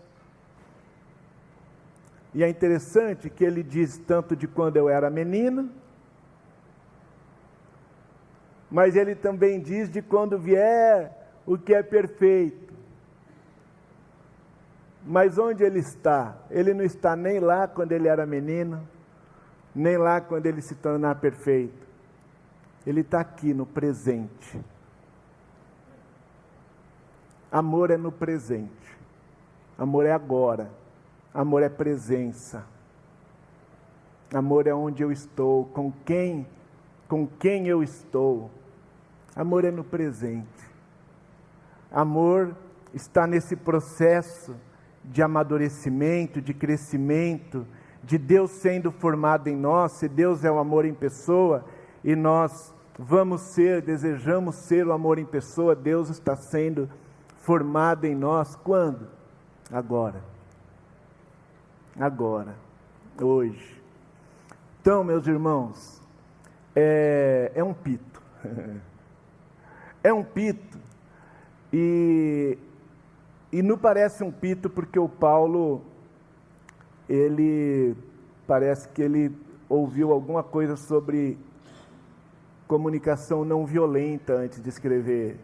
E 2.34 2.44
é 2.44 2.48
interessante 2.48 3.28
que 3.30 3.44
ele 3.44 3.62
diz 3.62 3.98
tanto 3.98 4.36
de 4.36 4.46
quando 4.46 4.76
eu 4.76 4.88
era 4.88 5.10
menino, 5.10 5.70
mas 8.70 8.94
ele 8.94 9.14
também 9.14 9.60
diz 9.60 9.90
de 9.90 10.00
quando 10.00 10.38
vier 10.38 11.12
o 11.44 11.58
que 11.58 11.74
é 11.74 11.82
perfeito. 11.82 12.72
Mas 15.04 15.38
onde 15.38 15.64
ele 15.64 15.78
está? 15.78 16.36
Ele 16.50 16.72
não 16.72 16.84
está 16.84 17.16
nem 17.16 17.40
lá 17.40 17.66
quando 17.66 17.92
ele 17.92 18.06
era 18.06 18.26
menino, 18.26 18.86
nem 19.74 19.96
lá 19.96 20.20
quando 20.20 20.46
ele 20.46 20.60
se 20.60 20.74
tornar 20.74 21.16
perfeito. 21.16 21.88
Ele 22.86 23.00
está 23.00 23.20
aqui 23.20 23.52
no 23.52 23.66
presente. 23.66 24.60
Amor 27.50 27.90
é 27.90 27.96
no 27.96 28.12
presente. 28.12 28.70
Amor 29.76 30.06
é 30.06 30.12
agora. 30.12 30.70
Amor 31.34 31.62
é 31.62 31.68
presença. 31.68 32.64
Amor 34.32 34.66
é 34.66 34.74
onde 34.74 35.02
eu 35.02 35.10
estou, 35.10 35.64
com 35.66 35.90
quem, 36.04 36.46
com 37.08 37.26
quem 37.26 37.66
eu 37.66 37.82
estou. 37.82 38.50
Amor 39.34 39.64
é 39.64 39.70
no 39.70 39.84
presente. 39.84 40.70
Amor 41.90 42.54
está 42.92 43.26
nesse 43.26 43.56
processo 43.56 44.56
de 45.04 45.22
amadurecimento, 45.22 46.40
de 46.40 46.52
crescimento, 46.52 47.66
de 48.02 48.18
Deus 48.18 48.50
sendo 48.50 48.90
formado 48.90 49.48
em 49.48 49.56
nós. 49.56 49.92
Se 49.92 50.08
Deus 50.08 50.44
é 50.44 50.50
o 50.50 50.58
amor 50.58 50.84
em 50.84 50.94
pessoa 50.94 51.64
e 52.02 52.16
nós 52.16 52.74
vamos 52.98 53.40
ser, 53.40 53.82
desejamos 53.82 54.56
ser 54.56 54.86
o 54.86 54.92
amor 54.92 55.18
em 55.18 55.24
pessoa, 55.24 55.74
Deus 55.74 56.10
está 56.10 56.36
sendo 56.36 56.88
formado 57.38 58.04
em 58.04 58.14
nós 58.14 58.56
quando? 58.56 59.08
Agora. 59.72 60.22
Agora. 61.98 62.56
Hoje. 63.20 63.80
Então, 64.80 65.04
meus 65.04 65.26
irmãos, 65.26 66.00
é, 66.74 67.52
é 67.54 67.62
um 67.62 67.74
pito. 67.74 68.20
É 70.02 70.12
um 70.12 70.24
pito. 70.24 70.78
E, 71.72 72.56
e 73.52 73.62
não 73.62 73.76
parece 73.76 74.24
um 74.24 74.32
pito 74.32 74.70
porque 74.70 74.98
o 74.98 75.08
Paulo, 75.08 75.82
ele 77.08 77.94
parece 78.46 78.88
que 78.88 79.02
ele 79.02 79.30
ouviu 79.68 80.10
alguma 80.10 80.42
coisa 80.42 80.74
sobre 80.74 81.38
comunicação 82.66 83.44
não 83.44 83.66
violenta 83.66 84.32
antes 84.32 84.60
de 84.62 84.68
escrever 84.68 85.38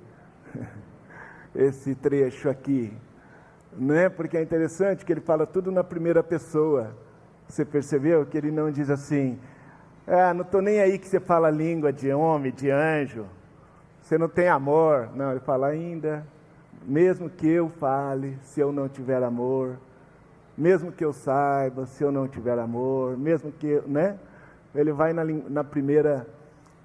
esse 1.55 1.95
trecho 1.95 2.49
aqui. 2.49 2.92
Não 3.77 3.95
é? 3.95 4.09
Porque 4.09 4.38
é 4.38 4.42
interessante 4.42 5.05
que 5.05 5.12
ele 5.12 5.21
fala 5.21 5.47
tudo 5.47 5.71
na 5.71 5.85
primeira 5.85 6.23
pessoa. 6.23 6.97
Você 7.47 7.62
percebeu 7.62 8.25
que 8.25 8.38
ele 8.38 8.51
não 8.51 8.71
diz 8.71 8.88
assim: 8.88 9.38
ah, 10.07 10.33
não 10.33 10.42
estou 10.42 10.62
nem 10.62 10.81
aí 10.81 10.99
que 10.99 11.07
você 11.07 11.21
fala 11.21 11.51
língua 11.51 11.92
de 11.92 12.11
homem, 12.11 12.51
de 12.51 12.71
anjo 12.71 13.27
você 14.07 14.16
não 14.16 14.29
tem 14.29 14.49
amor. 14.49 15.11
Não, 15.16 15.33
ele 15.33 15.40
fala 15.40 15.66
ainda, 15.66 16.25
mesmo 16.87 17.29
que 17.29 17.49
eu 17.49 17.69
fale, 17.69 18.38
se 18.40 18.61
eu 18.61 18.71
não 18.71 18.88
tiver 18.88 19.21
amor, 19.21 19.77
mesmo 20.57 20.92
que 20.92 21.05
eu 21.05 21.12
saiba, 21.12 21.87
se 21.87 22.05
eu 22.05 22.12
não 22.12 22.29
tiver 22.29 22.57
amor, 22.57 23.19
mesmo 23.19 23.51
que, 23.51 23.83
né? 23.85 24.16
Ele 24.73 24.92
vai 24.92 25.12
na, 25.12 25.25
na 25.25 25.64
primeira 25.64 26.25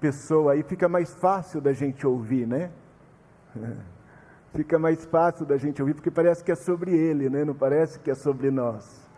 pessoa, 0.00 0.54
aí 0.54 0.64
fica 0.64 0.88
mais 0.88 1.14
fácil 1.14 1.60
da 1.60 1.72
gente 1.72 2.04
ouvir, 2.04 2.46
né? 2.46 2.70
Fica 4.52 4.78
mais 4.78 5.02
fácil 5.06 5.46
da 5.46 5.56
gente 5.56 5.80
ouvir, 5.80 5.94
porque 5.94 6.10
parece 6.10 6.44
que 6.44 6.52
é 6.52 6.54
sobre 6.54 6.94
ele, 6.94 7.30
né? 7.30 7.42
Não 7.42 7.54
parece 7.54 7.98
que 7.98 8.10
é 8.10 8.14
sobre 8.14 8.50
nós. 8.50 9.08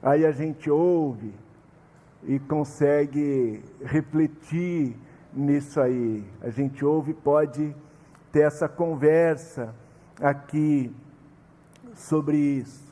Aí 0.00 0.24
a 0.24 0.30
gente 0.30 0.70
ouve 0.70 1.34
e 2.22 2.38
consegue 2.38 3.64
refletir 3.82 4.96
nisso 5.32 5.80
aí. 5.80 6.24
A 6.40 6.50
gente 6.50 6.84
ouve, 6.84 7.14
pode 7.14 7.74
ter 8.32 8.40
essa 8.40 8.68
conversa 8.68 9.74
aqui 10.20 10.94
sobre 11.94 12.36
isso. 12.36 12.90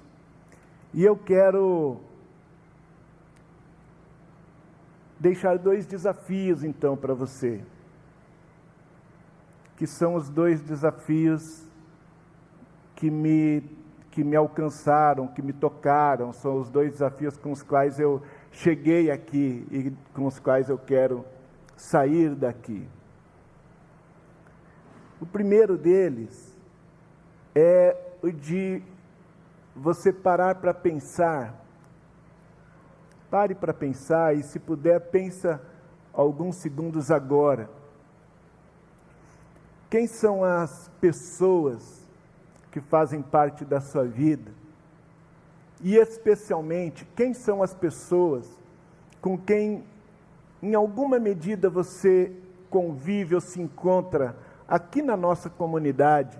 E 0.93 1.05
eu 1.05 1.17
quero 1.17 2.01
deixar 5.19 5.59
dois 5.59 5.87
desafios 5.87 6.65
então 6.65 6.97
para 6.97 7.15
você, 7.15 7.63
que 9.77 9.87
são 9.87 10.15
os 10.15 10.29
dois 10.29 10.61
desafios 10.61 11.65
que 12.95 13.11
me 13.11 13.63
que 14.11 14.25
me 14.25 14.35
alcançaram, 14.35 15.29
que 15.29 15.41
me 15.41 15.53
tocaram, 15.53 16.33
são 16.33 16.59
os 16.59 16.69
dois 16.69 16.91
desafios 16.91 17.37
com 17.37 17.53
os 17.53 17.63
quais 17.63 18.01
eu 18.01 18.21
cheguei 18.51 19.13
aqui 19.13 19.65
e 19.71 19.93
com 20.13 20.27
os 20.27 20.41
quais 20.41 20.69
eu 20.69 20.77
quero 20.77 21.25
sair 21.79 22.35
daqui. 22.35 22.87
O 25.21 25.25
primeiro 25.25 25.79
deles 25.79 26.55
é 27.55 27.97
o 28.23 28.31
de 28.31 28.83
você 29.75 30.13
parar 30.13 30.57
para 30.57 30.75
pensar. 30.75 31.55
Pare 33.31 33.55
para 33.55 33.73
pensar 33.73 34.37
e, 34.37 34.43
se 34.43 34.59
puder, 34.59 35.01
pensa 35.01 35.61
alguns 36.13 36.57
segundos 36.57 37.11
agora. 37.11 37.71
Quem 39.89 40.07
são 40.07 40.45
as 40.45 40.91
pessoas 41.01 42.07
que 42.71 42.81
fazem 42.81 43.23
parte 43.23 43.65
da 43.65 43.81
sua 43.81 44.05
vida 44.05 44.59
e 45.81 45.97
especialmente 45.97 47.07
quem 47.17 47.33
são 47.33 47.63
as 47.63 47.73
pessoas 47.73 48.47
com 49.21 49.39
quem, 49.39 49.85
em 50.63 50.75
alguma 50.75 51.19
medida, 51.19 51.71
você 51.71 52.33
convive 52.69 53.35
ou 53.35 53.41
se 53.41 53.61
encontra 53.61 54.37
aqui 54.67 55.01
na 55.01 55.17
nossa 55.17 55.49
comunidade 55.49 56.39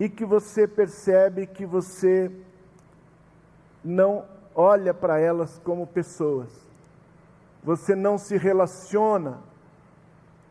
e 0.00 0.08
que 0.08 0.24
você 0.24 0.66
percebe 0.66 1.46
que 1.46 1.66
você 1.66 2.30
não 3.84 4.24
olha 4.54 4.92
para 4.92 5.18
elas 5.20 5.60
como 5.62 5.86
pessoas, 5.86 6.50
você 7.62 7.94
não 7.94 8.16
se 8.16 8.36
relaciona 8.36 9.38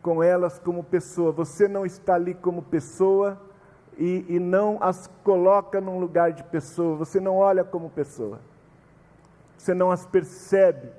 com 0.02 0.22
elas 0.24 0.60
como 0.60 0.84
pessoa, 0.84 1.32
você 1.32 1.68
não 1.68 1.86
está 1.86 2.16
ali 2.16 2.34
como 2.34 2.62
pessoa 2.62 3.42
e, 3.98 4.26
e 4.30 4.40
não 4.40 4.78
as 4.82 5.08
coloca 5.24 5.82
num 5.82 6.00
lugar 6.00 6.32
de 6.32 6.44
pessoa, 6.44 6.96
você 6.96 7.20
não 7.20 7.38
olha 7.38 7.64
como 7.64 7.90
pessoa, 7.90 8.40
você 9.58 9.74
não 9.74 9.92
as 9.92 10.06
percebe 10.06 10.90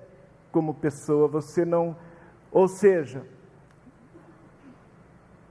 como 0.51 0.75
pessoa, 0.75 1.29
você 1.29 1.65
não, 1.65 1.97
ou 2.51 2.69
seja, 2.69 3.25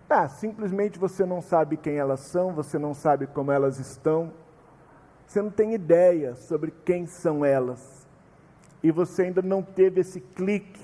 ah, 0.10 0.27
simplesmente 0.27 0.97
você 0.97 1.25
não 1.25 1.41
sabe 1.41 1.77
quem 1.77 1.97
elas 1.97 2.21
são, 2.21 2.53
você 2.53 2.79
não 2.79 2.93
sabe 2.93 3.27
como 3.27 3.51
elas 3.51 3.79
estão, 3.79 4.31
você 5.25 5.41
não 5.41 5.49
tem 5.49 5.73
ideia 5.73 6.36
sobre 6.36 6.71
quem 6.86 7.05
são 7.05 7.43
elas, 7.43 8.07
e 8.81 8.91
você 8.91 9.23
ainda 9.23 9.41
não 9.41 9.62
teve 9.62 10.01
esse 10.01 10.21
clique 10.21 10.81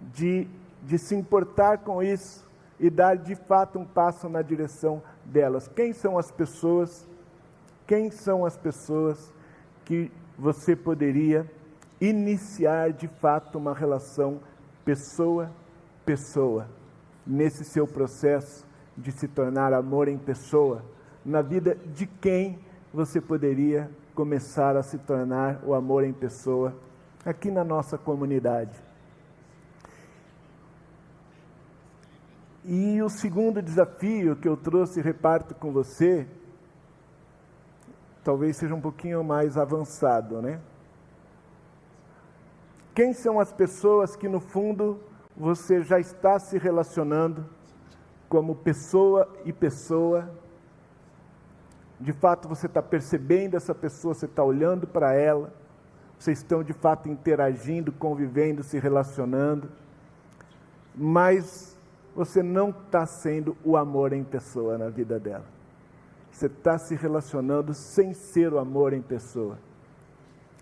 de, 0.00 0.48
de 0.82 0.98
se 0.98 1.14
importar 1.14 1.78
com 1.78 2.02
isso 2.02 2.48
e 2.78 2.90
dar 2.90 3.16
de 3.16 3.34
fato 3.34 3.78
um 3.78 3.84
passo 3.84 4.28
na 4.28 4.42
direção 4.42 5.02
delas. 5.24 5.68
Quem 5.68 5.92
são 5.92 6.18
as 6.18 6.30
pessoas? 6.30 7.08
Quem 7.86 8.10
são 8.10 8.44
as 8.44 8.56
pessoas 8.56 9.32
que 9.84 10.10
você 10.38 10.74
poderia 10.74 11.50
iniciar 12.08 12.92
de 12.92 13.08
fato 13.08 13.58
uma 13.58 13.74
relação 13.74 14.40
pessoa-pessoa 14.84 16.68
nesse 17.26 17.64
seu 17.64 17.86
processo 17.86 18.66
de 18.96 19.10
se 19.12 19.26
tornar 19.28 19.72
amor 19.72 20.08
em 20.08 20.18
pessoa? 20.18 20.84
Na 21.24 21.40
vida 21.40 21.76
de 21.94 22.06
quem 22.06 22.58
você 22.92 23.20
poderia 23.20 23.90
começar 24.14 24.76
a 24.76 24.82
se 24.82 24.98
tornar 24.98 25.60
o 25.64 25.74
amor 25.74 26.04
em 26.04 26.12
pessoa 26.12 26.74
aqui 27.24 27.50
na 27.50 27.64
nossa 27.64 27.96
comunidade? 27.96 28.78
E 32.64 33.02
o 33.02 33.10
segundo 33.10 33.60
desafio 33.60 34.36
que 34.36 34.48
eu 34.48 34.56
trouxe 34.56 35.00
e 35.00 35.02
reparto 35.02 35.54
com 35.54 35.70
você, 35.70 36.26
talvez 38.22 38.56
seja 38.56 38.74
um 38.74 38.80
pouquinho 38.80 39.22
mais 39.22 39.58
avançado, 39.58 40.40
né? 40.40 40.60
Quem 42.94 43.12
são 43.12 43.40
as 43.40 43.52
pessoas 43.52 44.14
que 44.14 44.28
no 44.28 44.38
fundo 44.38 45.00
você 45.36 45.82
já 45.82 45.98
está 45.98 46.38
se 46.38 46.56
relacionando 46.56 47.44
como 48.28 48.54
pessoa 48.54 49.28
e 49.44 49.52
pessoa? 49.52 50.30
De 51.98 52.12
fato 52.12 52.48
você 52.48 52.66
está 52.66 52.80
percebendo 52.80 53.56
essa 53.56 53.74
pessoa, 53.74 54.14
você 54.14 54.26
está 54.26 54.44
olhando 54.44 54.86
para 54.86 55.12
ela, 55.12 55.52
vocês 56.16 56.38
estão 56.38 56.62
de 56.62 56.72
fato 56.72 57.08
interagindo, 57.08 57.90
convivendo, 57.90 58.62
se 58.62 58.78
relacionando, 58.78 59.68
mas 60.94 61.76
você 62.14 62.44
não 62.44 62.70
está 62.70 63.04
sendo 63.06 63.56
o 63.64 63.76
amor 63.76 64.12
em 64.12 64.22
pessoa 64.22 64.78
na 64.78 64.88
vida 64.88 65.18
dela. 65.18 65.44
Você 66.30 66.46
está 66.46 66.78
se 66.78 66.94
relacionando 66.94 67.74
sem 67.74 68.12
ser 68.12 68.52
o 68.52 68.58
amor 68.58 68.92
em 68.92 69.02
pessoa. 69.02 69.58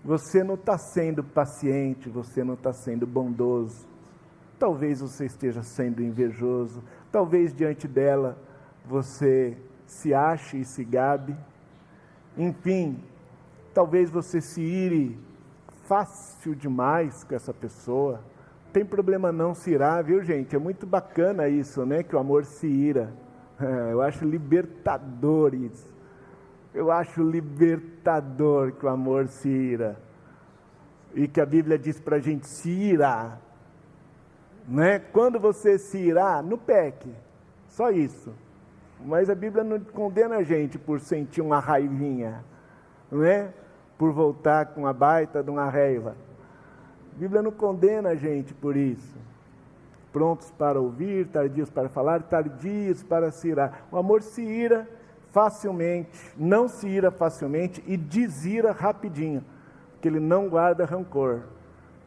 Você 0.04 0.42
não 0.42 0.54
está 0.54 0.76
sendo 0.76 1.22
paciente, 1.22 2.08
você 2.08 2.42
não 2.42 2.54
está 2.54 2.72
sendo 2.72 3.06
bondoso. 3.06 3.86
Talvez 4.58 5.00
você 5.00 5.26
esteja 5.26 5.62
sendo 5.62 6.02
invejoso. 6.02 6.82
Talvez 7.10 7.54
diante 7.54 7.86
dela 7.86 8.36
você 8.84 9.56
se 9.86 10.12
ache 10.12 10.58
e 10.58 10.64
se 10.64 10.84
gabe. 10.84 11.36
Enfim, 12.36 13.02
talvez 13.72 14.10
você 14.10 14.40
se 14.40 14.60
ire 14.60 15.18
fácil 15.86 16.54
demais 16.54 17.22
com 17.24 17.34
essa 17.34 17.52
pessoa 17.52 18.20
tem 18.72 18.84
problema 18.84 19.30
não 19.30 19.54
se 19.54 19.70
irar, 19.70 20.02
viu 20.02 20.22
gente? 20.22 20.56
É 20.56 20.58
muito 20.58 20.86
bacana 20.86 21.46
isso, 21.46 21.84
né? 21.84 22.02
Que 22.02 22.16
o 22.16 22.18
amor 22.18 22.44
se 22.44 22.66
ira. 22.66 23.12
É, 23.60 23.92
eu 23.92 24.02
acho 24.02 24.24
libertador 24.24 25.54
isso. 25.54 25.91
Eu 26.74 26.90
acho 26.90 27.22
libertador 27.22 28.72
que 28.72 28.87
o 28.87 28.88
amor 28.88 29.28
se 29.28 29.48
ira. 29.48 29.96
E 31.14 31.28
que 31.28 31.40
a 31.40 31.46
Bíblia 31.46 31.78
diz 31.78 32.00
para 32.00 32.16
a 32.16 32.20
gente 32.20 32.46
se 32.46 32.70
irar. 32.70 33.38
Né? 34.66 34.98
Quando 34.98 35.38
você 35.38 35.78
se 35.78 35.98
irá, 35.98 36.40
no 36.42 36.56
peque. 36.56 37.12
Só 37.68 37.90
isso. 37.90 38.32
Mas 39.04 39.28
a 39.28 39.35
Bíblia 39.35 39.62
não 39.62 39.78
condena 39.80 40.37
a 40.37 40.42
gente 40.42 40.78
por 40.78 41.00
sentir 41.00 41.42
uma 41.42 41.58
raivinha. 41.58 42.42
Né? 43.11 43.52
Por 43.98 44.12
voltar 44.12 44.66
com 44.66 44.87
a 44.87 44.92
baita 44.92 45.42
de 45.42 45.50
uma 45.50 45.68
raiva. 45.68 46.16
A 47.14 47.18
Bíblia 47.18 47.42
não 47.42 47.52
condena 47.52 48.11
a 48.11 48.14
gente 48.14 48.54
por 48.54 48.76
isso. 48.76 49.14
Prontos 50.11 50.50
para 50.52 50.80
ouvir, 50.80 51.26
tardios 51.26 51.68
para 51.68 51.88
falar, 51.90 52.22
tardios 52.22 53.02
para 53.02 53.30
se 53.30 53.48
irar. 53.48 53.87
O 53.90 53.98
amor 53.98 54.22
se 54.22 54.42
ira 54.42 54.88
facilmente, 55.32 56.10
não 56.36 56.68
se 56.68 56.86
ira 56.86 57.10
facilmente 57.10 57.82
e 57.86 57.96
desira 57.96 58.70
rapidinho, 58.70 59.42
porque 59.92 60.06
ele 60.06 60.20
não 60.20 60.48
guarda 60.48 60.84
rancor. 60.84 61.40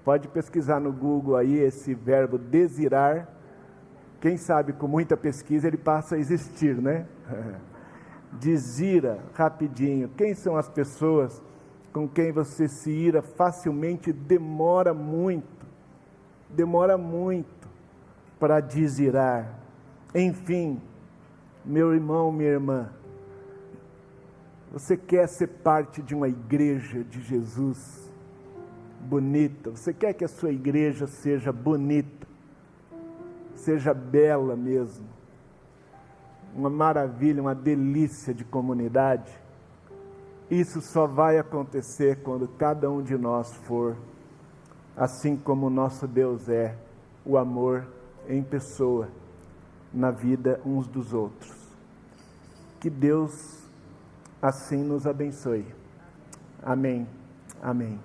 Pode 0.03 0.27
pesquisar 0.27 0.79
no 0.79 0.93
Google 0.93 1.35
aí 1.35 1.57
esse 1.57 1.93
verbo 1.95 2.37
desirar. 2.37 3.27
Quem 4.21 4.37
sabe 4.37 4.71
com 4.73 4.87
muita 4.87 5.17
pesquisa 5.17 5.67
ele 5.67 5.77
passa 5.77 6.15
a 6.15 6.19
existir, 6.19 6.79
né? 6.79 7.05
Desira 8.31 9.19
rapidinho. 9.33 10.09
Quem 10.09 10.35
são 10.35 10.55
as 10.55 10.69
pessoas 10.69 11.41
com 11.91 12.07
quem 12.07 12.31
você 12.31 12.67
se 12.67 12.91
ira 12.91 13.21
facilmente 13.21 14.11
demora 14.11 14.93
muito, 14.93 15.65
demora 16.49 16.97
muito 16.97 17.67
para 18.37 18.59
desirar. 18.59 19.57
Enfim, 20.13 20.81
meu 21.63 21.93
irmão, 21.93 22.31
minha 22.31 22.49
irmã, 22.49 22.89
você 24.75 24.97
quer 24.97 25.25
ser 25.29 25.47
parte 25.47 26.01
de 26.01 26.13
uma 26.13 26.27
igreja 26.27 27.01
de 27.01 27.21
Jesus 27.21 28.11
bonita, 28.99 29.71
você 29.71 29.93
quer 29.93 30.11
que 30.11 30.25
a 30.25 30.27
sua 30.27 30.51
igreja 30.51 31.07
seja 31.07 31.49
bonita, 31.49 32.27
seja 33.53 33.93
bela 33.93 34.53
mesmo, 34.53 35.07
uma 36.53 36.69
maravilha, 36.69 37.41
uma 37.41 37.55
delícia 37.55 38.33
de 38.33 38.43
comunidade? 38.43 39.31
Isso 40.51 40.81
só 40.81 41.07
vai 41.07 41.37
acontecer 41.37 42.21
quando 42.21 42.45
cada 42.45 42.91
um 42.91 43.01
de 43.01 43.17
nós 43.17 43.55
for, 43.55 43.95
assim 44.93 45.37
como 45.37 45.67
o 45.67 45.69
nosso 45.69 46.05
Deus 46.05 46.49
é, 46.49 46.75
o 47.25 47.37
amor 47.37 47.87
em 48.27 48.43
pessoa, 48.43 49.07
na 49.93 50.11
vida 50.11 50.59
uns 50.65 50.85
dos 50.85 51.13
outros. 51.13 51.55
Que 52.81 52.89
Deus 52.89 53.64
assim 54.47 54.83
nos 54.83 55.07
abençoe. 55.07 55.65
Amém. 56.61 57.07
Amém. 57.61 57.99